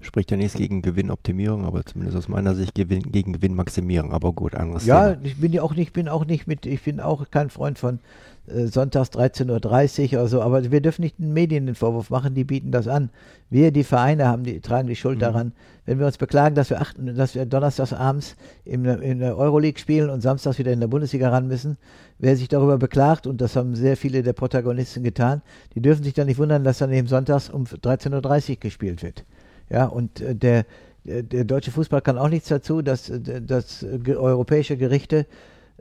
Spricht 0.00 0.30
ja 0.30 0.36
nichts 0.36 0.54
gegen 0.54 0.80
Gewinnoptimierung, 0.80 1.64
aber 1.64 1.84
zumindest 1.84 2.16
aus 2.16 2.28
meiner 2.28 2.54
Sicht 2.54 2.74
Gewinn, 2.74 3.02
gegen 3.10 3.32
Gewinnmaximierung. 3.32 4.12
Aber 4.12 4.32
gut, 4.32 4.54
anderes 4.54 4.86
Ja, 4.86 5.14
Thema. 5.14 5.24
ich 5.24 5.40
bin 5.40 5.52
ja 5.52 5.62
auch 5.62 5.74
nicht, 5.74 5.92
bin 5.92 6.08
auch 6.08 6.24
nicht 6.24 6.46
mit, 6.46 6.66
ich 6.66 6.82
bin 6.82 7.00
auch 7.00 7.30
kein 7.32 7.50
Freund 7.50 7.80
von 7.80 7.98
äh, 8.46 8.66
sonntags 8.66 9.10
13.30 9.10 10.14
Uhr 10.14 10.20
oder 10.20 10.28
so, 10.28 10.40
aber 10.40 10.70
wir 10.70 10.80
dürfen 10.80 11.02
nicht 11.02 11.18
den 11.18 11.32
Medien 11.32 11.66
den 11.66 11.74
Vorwurf 11.74 12.10
machen, 12.10 12.34
die 12.34 12.44
bieten 12.44 12.70
das 12.70 12.86
an. 12.86 13.10
Wir, 13.50 13.72
die 13.72 13.82
Vereine, 13.82 14.26
haben 14.26 14.44
die, 14.44 14.60
tragen 14.60 14.86
die 14.86 14.94
Schuld 14.94 15.16
mhm. 15.16 15.22
daran. 15.22 15.52
Wenn 15.84 15.98
wir 15.98 16.06
uns 16.06 16.18
beklagen, 16.18 16.54
dass 16.54 16.70
wir, 16.70 16.80
achten, 16.80 17.16
dass 17.16 17.34
wir 17.34 17.44
donnerstags 17.44 17.92
abends 17.92 18.36
in, 18.64 18.84
in 18.84 19.18
der 19.18 19.36
Euroleague 19.36 19.80
spielen 19.80 20.10
und 20.10 20.20
samstags 20.20 20.58
wieder 20.58 20.72
in 20.72 20.80
der 20.80 20.86
Bundesliga 20.86 21.30
ran 21.30 21.48
müssen, 21.48 21.76
wer 22.18 22.36
sich 22.36 22.48
darüber 22.48 22.78
beklagt, 22.78 23.26
und 23.26 23.40
das 23.40 23.56
haben 23.56 23.74
sehr 23.74 23.96
viele 23.96 24.22
der 24.22 24.32
Protagonisten 24.32 25.02
getan, 25.02 25.42
die 25.74 25.82
dürfen 25.82 26.04
sich 26.04 26.14
dann 26.14 26.26
nicht 26.26 26.38
wundern, 26.38 26.62
dass 26.62 26.78
dann 26.78 26.92
eben 26.92 27.08
sonntags 27.08 27.50
um 27.50 27.64
13.30 27.64 28.50
Uhr 28.50 28.56
gespielt 28.60 29.02
wird. 29.02 29.24
Ja, 29.70 29.86
und 29.86 30.20
äh, 30.20 30.34
der, 30.34 30.64
der 31.04 31.44
deutsche 31.44 31.70
Fußball 31.70 32.02
kann 32.02 32.18
auch 32.18 32.28
nichts 32.28 32.48
dazu, 32.48 32.82
dass, 32.82 33.10
dass 33.12 33.84
europäische 33.84 34.76
Gerichte 34.76 35.26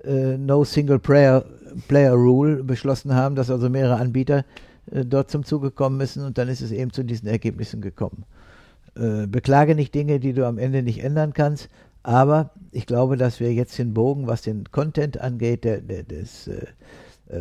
äh, 0.03 0.37
No 0.37 0.63
Single 0.63 0.99
Player, 0.99 1.45
Player 1.87 2.13
Rule 2.13 2.63
beschlossen 2.63 3.13
haben, 3.13 3.35
dass 3.35 3.49
also 3.49 3.69
mehrere 3.69 3.97
Anbieter 3.97 4.45
äh, 4.91 5.05
dort 5.05 5.31
zum 5.31 5.43
Zuge 5.43 5.71
kommen 5.71 5.97
müssen 5.97 6.25
und 6.25 6.37
dann 6.37 6.47
ist 6.47 6.61
es 6.61 6.71
eben 6.71 6.91
zu 6.91 7.03
diesen 7.03 7.27
Ergebnissen 7.27 7.81
gekommen. 7.81 8.23
Äh, 8.95 9.27
beklage 9.27 9.75
nicht 9.75 9.93
Dinge, 9.93 10.19
die 10.19 10.33
du 10.33 10.45
am 10.45 10.57
Ende 10.57 10.83
nicht 10.83 11.03
ändern 11.03 11.33
kannst, 11.33 11.69
aber 12.03 12.51
ich 12.71 12.85
glaube, 12.85 13.17
dass 13.17 13.39
wir 13.39 13.53
jetzt 13.53 13.77
den 13.77 13.93
Bogen, 13.93 14.27
was 14.27 14.41
den 14.41 14.71
Content 14.71 15.19
angeht, 15.19 15.63
der, 15.63 15.81
der, 15.81 16.03
des 16.03 16.47
äh, 16.47 16.53
äh, 16.53 16.65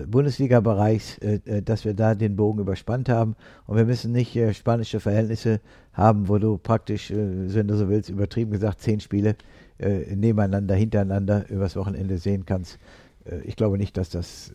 Bundesliga-Bereichs, 0.07 1.19
äh, 1.19 1.41
äh, 1.45 1.63
dass 1.63 1.85
wir 1.85 1.95
da 1.95 2.15
den 2.15 2.37
Bogen 2.37 2.61
überspannt 2.61 3.09
haben. 3.09 3.37
Und 3.67 3.77
wir 3.77 3.85
müssen 3.85 4.13
nicht 4.13 4.39
spanische 4.57 5.01
Verhältnisse 5.01 5.61
haben, 5.93 6.29
wo 6.29 6.39
du 6.39 6.59
praktisch, 6.59 7.11
wenn 7.11 7.69
du 7.69 7.77
so 7.77 7.89
willst, 7.89 8.11
übertrieben 8.11 8.51
gesagt, 8.51 8.81
zehn 8.81 9.01
Spiele 9.01 9.37
nebeneinander, 10.15 10.75
hintereinander 10.75 11.49
übers 11.51 11.77
Wochenende 11.77 12.19
sehen 12.19 12.47
kannst. 12.47 12.79
ich 13.45 13.57
glaube 13.57 13.77
nicht, 13.77 13.97
dass 13.97 14.11
das 14.11 14.53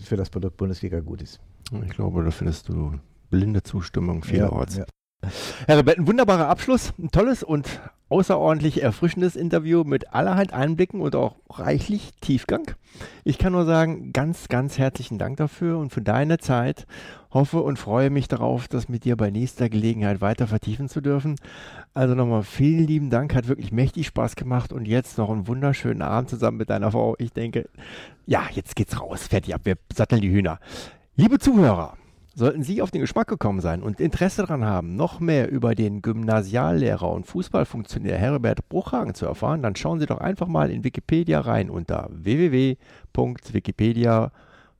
für 0.00 0.16
das 0.16 0.30
Produkt 0.30 0.56
Bundesliga 0.56 1.00
gut 1.00 1.22
ist. 1.22 1.40
Ich 1.84 1.90
glaube, 1.90 2.24
da 2.24 2.30
findest 2.30 2.68
du 2.68 2.92
blinde 3.30 3.62
Zustimmung 3.62 4.24
vielerorts. 4.24 4.76
Ja, 4.76 4.84
ja. 5.24 5.30
Herr 5.66 5.78
Rebett, 5.78 5.98
ein 5.98 6.06
wunderbarer 6.06 6.48
Abschluss, 6.48 6.92
ein 6.98 7.10
tolles 7.10 7.42
und 7.42 7.80
außerordentlich 8.08 8.82
erfrischendes 8.82 9.36
Interview 9.36 9.84
mit 9.84 10.14
allerhand 10.14 10.52
Einblicken 10.52 11.00
und 11.00 11.14
auch 11.14 11.36
reichlich 11.50 12.12
Tiefgang. 12.20 12.70
Ich 13.24 13.38
kann 13.38 13.52
nur 13.52 13.64
sagen, 13.64 14.12
ganz, 14.12 14.48
ganz 14.48 14.78
herzlichen 14.78 15.18
Dank 15.18 15.36
dafür 15.36 15.78
und 15.78 15.92
für 15.92 16.00
deine 16.00 16.38
Zeit. 16.38 16.86
Hoffe 17.30 17.60
und 17.60 17.78
freue 17.78 18.08
mich 18.08 18.26
darauf, 18.26 18.68
das 18.68 18.88
mit 18.88 19.04
dir 19.04 19.16
bei 19.16 19.30
nächster 19.30 19.68
Gelegenheit 19.68 20.22
weiter 20.22 20.46
vertiefen 20.46 20.88
zu 20.88 21.02
dürfen. 21.02 21.36
Also 21.92 22.14
nochmal 22.14 22.42
vielen 22.42 22.86
lieben 22.86 23.10
Dank, 23.10 23.34
hat 23.34 23.48
wirklich 23.48 23.72
mächtig 23.72 24.06
Spaß 24.06 24.36
gemacht 24.36 24.72
und 24.72 24.88
jetzt 24.88 25.18
noch 25.18 25.30
einen 25.30 25.46
wunderschönen 25.46 26.00
Abend 26.00 26.30
zusammen 26.30 26.56
mit 26.56 26.70
deiner 26.70 26.90
Frau. 26.90 27.14
Ich 27.18 27.32
denke, 27.32 27.68
ja, 28.24 28.44
jetzt 28.52 28.76
geht's 28.76 28.98
raus, 29.00 29.26
fertig 29.26 29.54
ab, 29.54 29.62
wir 29.64 29.76
satteln 29.94 30.22
die 30.22 30.30
Hühner. 30.30 30.58
Liebe 31.16 31.38
Zuhörer, 31.38 31.98
Sollten 32.38 32.62
Sie 32.62 32.80
auf 32.82 32.92
den 32.92 33.00
Geschmack 33.00 33.26
gekommen 33.26 33.60
sein 33.60 33.82
und 33.82 33.98
Interesse 33.98 34.42
daran 34.42 34.64
haben, 34.64 34.94
noch 34.94 35.18
mehr 35.18 35.50
über 35.50 35.74
den 35.74 36.02
Gymnasiallehrer 36.02 37.10
und 37.10 37.26
Fußballfunktionär 37.26 38.16
Herbert 38.16 38.68
Bruchhagen 38.68 39.14
zu 39.14 39.26
erfahren, 39.26 39.60
dann 39.60 39.74
schauen 39.74 39.98
Sie 39.98 40.06
doch 40.06 40.18
einfach 40.18 40.46
mal 40.46 40.70
in 40.70 40.84
Wikipedia 40.84 41.40
rein 41.40 41.68
unter 41.68 42.08
www.wikipedia 42.12 44.30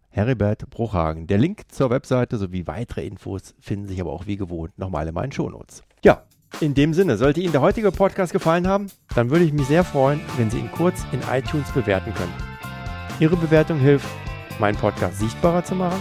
Heribert 0.08 0.70
Bruchhagen. 0.70 1.26
Der 1.26 1.38
Link 1.38 1.62
zur 1.72 1.90
Webseite 1.90 2.36
sowie 2.36 2.68
weitere 2.68 3.04
Infos 3.04 3.56
finden 3.58 3.88
sich 3.88 4.00
aber 4.00 4.12
auch 4.12 4.28
wie 4.28 4.36
gewohnt 4.36 4.78
nochmal 4.78 5.08
in 5.08 5.14
meinen 5.14 5.32
Shownotes. 5.32 5.82
Ja, 6.04 6.22
In 6.60 6.74
dem 6.74 6.94
Sinne, 6.94 7.16
sollte 7.16 7.40
Ihnen 7.40 7.50
der 7.50 7.60
heutige 7.60 7.90
Podcast 7.90 8.32
gefallen 8.32 8.68
haben, 8.68 8.86
dann 9.16 9.30
würde 9.30 9.44
ich 9.44 9.52
mich 9.52 9.66
sehr 9.66 9.82
freuen, 9.82 10.20
wenn 10.36 10.48
Sie 10.48 10.60
ihn 10.60 10.70
kurz 10.70 11.04
in 11.10 11.18
iTunes 11.28 11.72
bewerten 11.72 12.14
können. 12.14 12.34
Ihre 13.18 13.36
Bewertung 13.36 13.80
hilft, 13.80 14.06
meinen 14.60 14.76
Podcast 14.76 15.18
sichtbarer 15.18 15.64
zu 15.64 15.74
machen 15.74 16.00